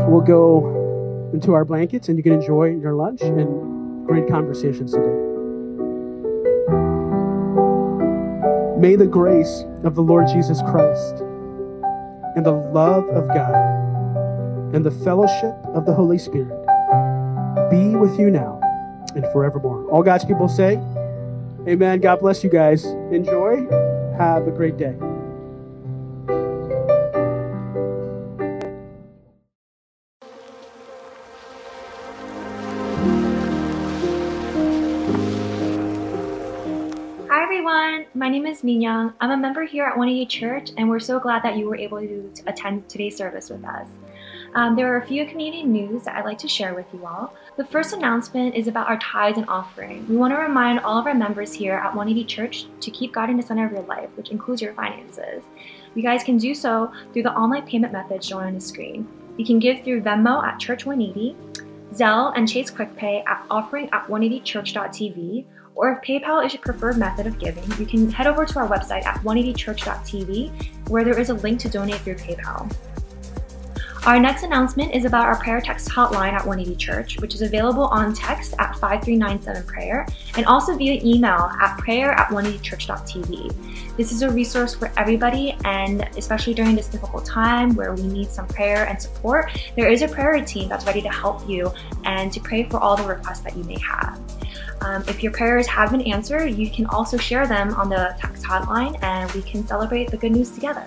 we'll 0.08 0.20
go 0.20 1.30
into 1.32 1.54
our 1.54 1.64
blankets 1.64 2.08
and 2.08 2.16
you 2.16 2.22
can 2.22 2.32
enjoy 2.32 2.70
your 2.70 2.94
lunch 2.94 3.20
and 3.22 4.06
great 4.06 4.28
conversations 4.28 4.92
today. 4.92 5.28
May 8.78 8.96
the 8.96 9.06
grace 9.06 9.64
of 9.84 9.94
the 9.94 10.02
Lord 10.02 10.28
Jesus 10.28 10.62
Christ 10.62 11.16
and 12.36 12.46
the 12.46 12.52
love 12.52 13.08
of 13.08 13.26
God 13.28 14.74
and 14.74 14.84
the 14.84 14.90
fellowship 14.90 15.54
of 15.74 15.84
the 15.86 15.94
Holy 15.94 16.18
Spirit 16.18 16.54
be 17.70 17.96
with 17.96 18.18
you 18.18 18.30
now 18.30 18.60
and 19.14 19.24
forevermore. 19.32 19.88
All 19.90 20.02
God's 20.02 20.24
people 20.24 20.48
say, 20.48 20.80
Amen. 21.66 22.00
God 22.00 22.20
bless 22.20 22.42
you 22.42 22.50
guys. 22.50 22.84
Enjoy. 23.10 23.66
Have 24.16 24.46
a 24.46 24.50
great 24.50 24.76
day. 24.78 24.96
Is 38.48 38.62
Minyoung. 38.62 39.12
I'm 39.20 39.30
a 39.30 39.36
member 39.36 39.64
here 39.64 39.84
at 39.84 39.98
180 39.98 40.24
Church, 40.26 40.70
and 40.78 40.88
we're 40.88 41.00
so 41.00 41.20
glad 41.20 41.42
that 41.42 41.58
you 41.58 41.68
were 41.68 41.76
able 41.76 42.00
to 42.00 42.32
attend 42.46 42.88
today's 42.88 43.14
service 43.14 43.50
with 43.50 43.62
us. 43.62 43.86
Um, 44.54 44.74
there 44.74 44.90
are 44.90 45.02
a 45.02 45.06
few 45.06 45.26
community 45.26 45.64
news 45.64 46.04
that 46.04 46.16
I'd 46.16 46.24
like 46.24 46.38
to 46.38 46.48
share 46.48 46.72
with 46.72 46.86
you 46.94 47.04
all. 47.04 47.34
The 47.58 47.66
first 47.66 47.92
announcement 47.92 48.54
is 48.54 48.66
about 48.66 48.88
our 48.88 48.98
tithes 49.00 49.36
and 49.36 49.46
offering. 49.50 50.08
We 50.08 50.16
want 50.16 50.32
to 50.32 50.38
remind 50.38 50.80
all 50.80 50.98
of 50.98 51.06
our 51.06 51.14
members 51.14 51.52
here 51.52 51.74
at 51.74 51.94
180 51.94 52.24
Church 52.24 52.64
to 52.80 52.90
keep 52.90 53.12
God 53.12 53.28
in 53.28 53.36
the 53.36 53.42
center 53.42 53.66
of 53.66 53.72
your 53.72 53.82
life, 53.82 54.08
which 54.14 54.30
includes 54.30 54.62
your 54.62 54.72
finances. 54.72 55.44
You 55.94 56.02
guys 56.02 56.24
can 56.24 56.38
do 56.38 56.54
so 56.54 56.90
through 57.12 57.24
the 57.24 57.34
online 57.34 57.66
payment 57.66 57.92
methods 57.92 58.26
shown 58.26 58.44
on 58.44 58.54
the 58.54 58.60
screen. 58.62 59.06
You 59.36 59.44
can 59.44 59.58
give 59.58 59.84
through 59.84 60.00
Venmo 60.00 60.42
at 60.42 60.58
Church 60.58 60.86
180, 60.86 61.36
Zelle 61.92 62.32
and 62.34 62.48
Chase 62.48 62.70
QuickPay 62.70 63.26
at 63.26 63.44
offering 63.50 63.90
at 63.92 64.06
180church.tv, 64.06 65.44
or 65.78 65.92
if 65.92 66.00
PayPal 66.02 66.44
is 66.44 66.52
your 66.52 66.60
preferred 66.60 66.98
method 66.98 67.28
of 67.28 67.38
giving, 67.38 67.64
you 67.78 67.86
can 67.86 68.10
head 68.10 68.26
over 68.26 68.44
to 68.44 68.58
our 68.58 68.68
website 68.68 69.06
at 69.06 69.16
180church.tv 69.22 70.88
where 70.88 71.04
there 71.04 71.18
is 71.18 71.30
a 71.30 71.34
link 71.34 71.60
to 71.60 71.68
donate 71.68 72.00
through 72.00 72.16
PayPal. 72.16 72.68
Our 74.06 74.18
next 74.18 74.42
announcement 74.42 74.94
is 74.94 75.04
about 75.04 75.26
our 75.26 75.38
prayer 75.38 75.60
text 75.60 75.88
hotline 75.88 76.32
at 76.32 76.46
180 76.46 76.76
Church, 76.76 77.20
which 77.20 77.34
is 77.34 77.42
available 77.42 77.84
on 77.84 78.14
text 78.14 78.54
at 78.58 78.74
5397 78.76 79.66
prayer 79.66 80.06
and 80.36 80.46
also 80.46 80.76
via 80.76 81.00
email 81.04 81.50
at 81.60 81.76
prayer 81.78 82.12
at 82.12 82.28
180church.tv. 82.30 83.96
This 83.96 84.12
is 84.12 84.22
a 84.22 84.30
resource 84.30 84.74
for 84.74 84.92
everybody, 84.96 85.56
and 85.64 86.08
especially 86.16 86.54
during 86.54 86.76
this 86.76 86.86
difficult 86.86 87.26
time 87.26 87.74
where 87.74 87.92
we 87.92 88.04
need 88.04 88.28
some 88.30 88.46
prayer 88.46 88.86
and 88.86 89.00
support, 89.02 89.50
there 89.76 89.90
is 89.90 90.02
a 90.02 90.08
prayer 90.08 90.42
team 90.44 90.68
that's 90.68 90.86
ready 90.86 91.02
to 91.02 91.10
help 91.10 91.46
you 91.48 91.70
and 92.04 92.32
to 92.32 92.40
pray 92.40 92.62
for 92.64 92.78
all 92.78 92.96
the 92.96 93.04
requests 93.04 93.40
that 93.40 93.56
you 93.56 93.64
may 93.64 93.78
have. 93.80 94.18
Um, 94.80 95.02
if 95.08 95.22
your 95.22 95.32
prayers 95.32 95.66
have 95.66 95.90
been 95.90 96.02
answered, 96.02 96.54
you 96.54 96.70
can 96.70 96.86
also 96.86 97.16
share 97.16 97.46
them 97.46 97.74
on 97.74 97.88
the 97.88 98.14
text 98.18 98.44
hotline 98.44 98.96
and 99.02 99.30
we 99.32 99.42
can 99.42 99.66
celebrate 99.66 100.10
the 100.10 100.16
good 100.16 100.32
news 100.32 100.52
together. 100.52 100.86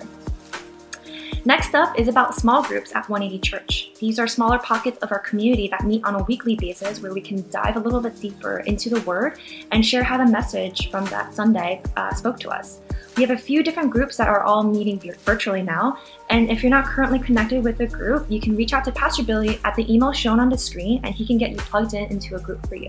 Next 1.44 1.74
up 1.74 1.98
is 1.98 2.06
about 2.06 2.36
small 2.36 2.62
groups 2.62 2.94
at 2.94 3.08
180 3.08 3.40
Church. 3.40 3.90
These 3.98 4.20
are 4.20 4.28
smaller 4.28 4.60
pockets 4.60 4.98
of 4.98 5.10
our 5.10 5.18
community 5.18 5.66
that 5.68 5.84
meet 5.84 6.04
on 6.04 6.14
a 6.14 6.22
weekly 6.22 6.54
basis 6.54 7.02
where 7.02 7.12
we 7.12 7.20
can 7.20 7.44
dive 7.50 7.74
a 7.74 7.80
little 7.80 8.00
bit 8.00 8.20
deeper 8.20 8.58
into 8.60 8.88
the 8.88 9.00
Word 9.00 9.40
and 9.72 9.84
share 9.84 10.04
how 10.04 10.18
the 10.18 10.30
message 10.30 10.88
from 10.88 11.04
that 11.06 11.34
Sunday 11.34 11.82
uh, 11.96 12.14
spoke 12.14 12.38
to 12.40 12.50
us. 12.50 12.80
We 13.16 13.24
have 13.24 13.32
a 13.32 13.38
few 13.38 13.64
different 13.64 13.90
groups 13.90 14.16
that 14.18 14.28
are 14.28 14.44
all 14.44 14.62
meeting 14.62 15.00
virtually 15.24 15.62
now, 15.62 15.98
and 16.30 16.48
if 16.48 16.62
you're 16.62 16.70
not 16.70 16.84
currently 16.84 17.18
connected 17.18 17.64
with 17.64 17.80
a 17.80 17.86
group, 17.86 18.30
you 18.30 18.40
can 18.40 18.54
reach 18.54 18.72
out 18.72 18.84
to 18.84 18.92
Pastor 18.92 19.24
Billy 19.24 19.58
at 19.64 19.74
the 19.74 19.92
email 19.92 20.12
shown 20.12 20.38
on 20.38 20.48
the 20.48 20.56
screen 20.56 21.00
and 21.02 21.12
he 21.12 21.26
can 21.26 21.38
get 21.38 21.50
you 21.50 21.56
plugged 21.56 21.94
in 21.94 22.04
into 22.04 22.36
a 22.36 22.40
group 22.40 22.64
for 22.68 22.76
you. 22.76 22.88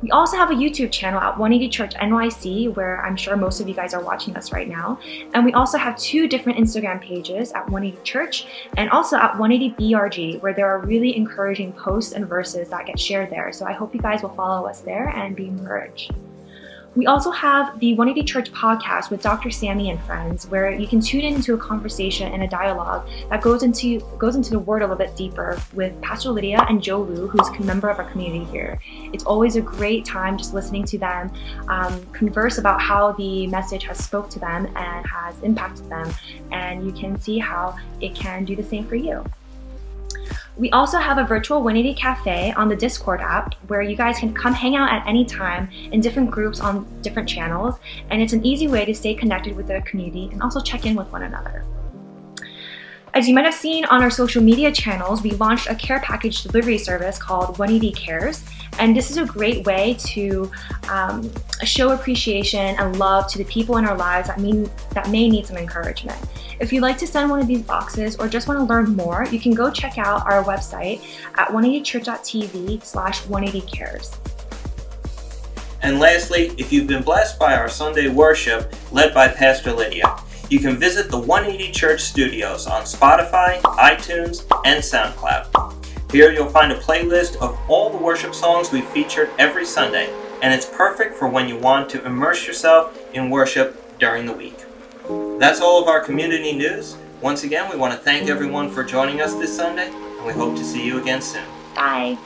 We 0.00 0.12
also 0.12 0.36
have 0.36 0.52
a 0.52 0.54
YouTube 0.54 0.92
channel 0.92 1.20
at 1.20 1.36
180 1.36 1.68
Church 1.70 1.94
NYC, 1.94 2.74
where 2.76 3.04
I'm 3.04 3.16
sure 3.16 3.36
most 3.36 3.60
of 3.60 3.68
you 3.68 3.74
guys 3.74 3.94
are 3.94 4.00
watching 4.00 4.36
us 4.36 4.52
right 4.52 4.68
now. 4.68 5.00
And 5.34 5.44
we 5.44 5.52
also 5.54 5.76
have 5.76 5.98
two 5.98 6.28
different 6.28 6.56
Instagram 6.58 7.00
pages 7.00 7.50
at 7.52 7.68
180 7.68 8.04
Church 8.04 8.46
and 8.76 8.88
also 8.90 9.16
at 9.16 9.36
180 9.36 9.74
BRG, 9.74 10.40
where 10.40 10.54
there 10.54 10.68
are 10.68 10.78
really 10.78 11.16
encouraging 11.16 11.72
posts 11.72 12.12
and 12.12 12.28
verses 12.28 12.68
that 12.68 12.86
get 12.86 13.00
shared 13.00 13.30
there. 13.30 13.52
So 13.52 13.66
I 13.66 13.72
hope 13.72 13.92
you 13.92 14.00
guys 14.00 14.22
will 14.22 14.34
follow 14.34 14.68
us 14.68 14.80
there 14.80 15.08
and 15.08 15.34
be 15.34 15.46
encouraged. 15.46 16.12
We 16.98 17.06
also 17.06 17.30
have 17.30 17.78
the 17.78 17.94
180 17.94 18.26
Church 18.26 18.50
podcast 18.50 19.08
with 19.08 19.22
Dr. 19.22 19.52
Sammy 19.52 19.88
and 19.88 20.02
friends, 20.02 20.48
where 20.48 20.72
you 20.72 20.88
can 20.88 21.00
tune 21.00 21.20
into 21.20 21.54
a 21.54 21.56
conversation 21.56 22.32
and 22.32 22.42
a 22.42 22.48
dialogue 22.48 23.08
that 23.30 23.40
goes 23.40 23.62
into 23.62 24.00
goes 24.18 24.34
into 24.34 24.50
the 24.50 24.58
word 24.58 24.82
a 24.82 24.84
little 24.84 24.96
bit 24.96 25.14
deeper 25.14 25.62
with 25.74 25.92
Pastor 26.02 26.30
Lydia 26.30 26.66
and 26.68 26.82
Joe 26.82 27.02
Lu, 27.02 27.28
who's 27.28 27.46
a 27.50 27.62
member 27.62 27.88
of 27.88 28.00
our 28.00 28.10
community 28.10 28.50
here. 28.50 28.80
It's 29.12 29.22
always 29.22 29.54
a 29.54 29.60
great 29.60 30.06
time 30.06 30.36
just 30.36 30.54
listening 30.54 30.82
to 30.86 30.98
them 30.98 31.32
um, 31.68 32.04
converse 32.06 32.58
about 32.58 32.80
how 32.80 33.12
the 33.12 33.46
message 33.46 33.84
has 33.84 34.02
spoke 34.02 34.28
to 34.30 34.40
them 34.40 34.66
and 34.74 35.06
has 35.06 35.40
impacted 35.44 35.88
them, 35.88 36.12
and 36.50 36.84
you 36.84 36.90
can 36.90 37.16
see 37.20 37.38
how 37.38 37.76
it 38.00 38.16
can 38.16 38.44
do 38.44 38.56
the 38.56 38.64
same 38.64 38.84
for 38.88 38.96
you. 38.96 39.24
We 40.58 40.70
also 40.72 40.98
have 40.98 41.18
a 41.18 41.24
virtual 41.24 41.62
180 41.62 41.94
cafe 42.00 42.52
on 42.52 42.68
the 42.68 42.74
Discord 42.74 43.20
app 43.20 43.54
where 43.68 43.80
you 43.80 43.94
guys 43.94 44.18
can 44.18 44.34
come 44.34 44.52
hang 44.52 44.74
out 44.74 44.90
at 44.90 45.06
any 45.06 45.24
time 45.24 45.70
in 45.92 46.00
different 46.00 46.32
groups 46.32 46.58
on 46.58 46.84
different 47.00 47.28
channels, 47.28 47.76
and 48.10 48.20
it's 48.20 48.32
an 48.32 48.44
easy 48.44 48.66
way 48.66 48.84
to 48.84 48.92
stay 48.92 49.14
connected 49.14 49.54
with 49.54 49.68
the 49.68 49.80
community 49.82 50.28
and 50.32 50.42
also 50.42 50.60
check 50.60 50.84
in 50.84 50.96
with 50.96 51.06
one 51.12 51.22
another. 51.22 51.64
As 53.14 53.26
you 53.26 53.34
might 53.34 53.44
have 53.44 53.54
seen 53.54 53.84
on 53.86 54.02
our 54.02 54.10
social 54.10 54.42
media 54.42 54.70
channels, 54.70 55.22
we 55.22 55.30
launched 55.32 55.68
a 55.68 55.74
care 55.74 56.00
package 56.00 56.42
delivery 56.42 56.78
service 56.78 57.18
called 57.18 57.58
180 57.58 57.92
Cares. 57.92 58.44
And 58.78 58.94
this 58.94 59.10
is 59.10 59.16
a 59.16 59.24
great 59.24 59.64
way 59.66 59.96
to 60.00 60.50
um, 60.88 61.30
show 61.64 61.92
appreciation 61.92 62.76
and 62.78 62.98
love 62.98 63.26
to 63.32 63.38
the 63.38 63.44
people 63.44 63.78
in 63.78 63.86
our 63.86 63.96
lives 63.96 64.28
that, 64.28 64.38
mean, 64.38 64.70
that 64.92 65.08
may 65.10 65.28
need 65.28 65.46
some 65.46 65.56
encouragement. 65.56 66.18
If 66.60 66.72
you'd 66.72 66.82
like 66.82 66.98
to 66.98 67.06
send 67.06 67.30
one 67.30 67.40
of 67.40 67.46
these 67.46 67.62
boxes 67.62 68.16
or 68.16 68.28
just 68.28 68.46
want 68.46 68.60
to 68.60 68.64
learn 68.64 68.94
more, 68.94 69.26
you 69.30 69.40
can 69.40 69.54
go 69.54 69.70
check 69.70 69.96
out 69.96 70.30
our 70.30 70.44
website 70.44 71.00
at 71.36 71.48
180church.tv 71.48 72.84
slash 72.84 73.22
180cares. 73.22 74.16
And 75.82 75.98
lastly, 75.98 76.52
if 76.58 76.72
you've 76.72 76.86
been 76.86 77.02
blessed 77.02 77.38
by 77.38 77.56
our 77.56 77.68
Sunday 77.68 78.08
worship 78.08 78.74
led 78.92 79.14
by 79.14 79.28
Pastor 79.28 79.72
Lydia, 79.72 80.18
you 80.48 80.58
can 80.58 80.76
visit 80.76 81.10
the 81.10 81.18
180 81.18 81.72
Church 81.72 82.00
Studios 82.00 82.66
on 82.66 82.82
Spotify, 82.82 83.60
iTunes, 83.62 84.44
and 84.64 84.82
SoundCloud. 84.82 85.74
Here 86.10 86.32
you'll 86.32 86.48
find 86.48 86.72
a 86.72 86.78
playlist 86.78 87.36
of 87.36 87.58
all 87.68 87.90
the 87.90 87.98
worship 87.98 88.34
songs 88.34 88.72
we've 88.72 88.88
featured 88.88 89.30
every 89.38 89.66
Sunday, 89.66 90.10
and 90.42 90.54
it's 90.54 90.64
perfect 90.64 91.16
for 91.16 91.28
when 91.28 91.48
you 91.48 91.58
want 91.58 91.90
to 91.90 92.04
immerse 92.06 92.46
yourself 92.46 92.98
in 93.12 93.28
worship 93.28 93.98
during 93.98 94.24
the 94.24 94.32
week. 94.32 94.56
That's 95.38 95.60
all 95.60 95.82
of 95.82 95.88
our 95.88 96.00
community 96.00 96.52
news. 96.52 96.96
Once 97.20 97.44
again, 97.44 97.70
we 97.70 97.76
want 97.76 97.92
to 97.92 97.98
thank 97.98 98.28
everyone 98.28 98.70
for 98.70 98.84
joining 98.84 99.20
us 99.20 99.34
this 99.34 99.54
Sunday, 99.54 99.88
and 99.88 100.24
we 100.24 100.32
hope 100.32 100.56
to 100.56 100.64
see 100.64 100.84
you 100.84 101.00
again 101.00 101.20
soon. 101.20 101.44
Bye. 101.74 102.16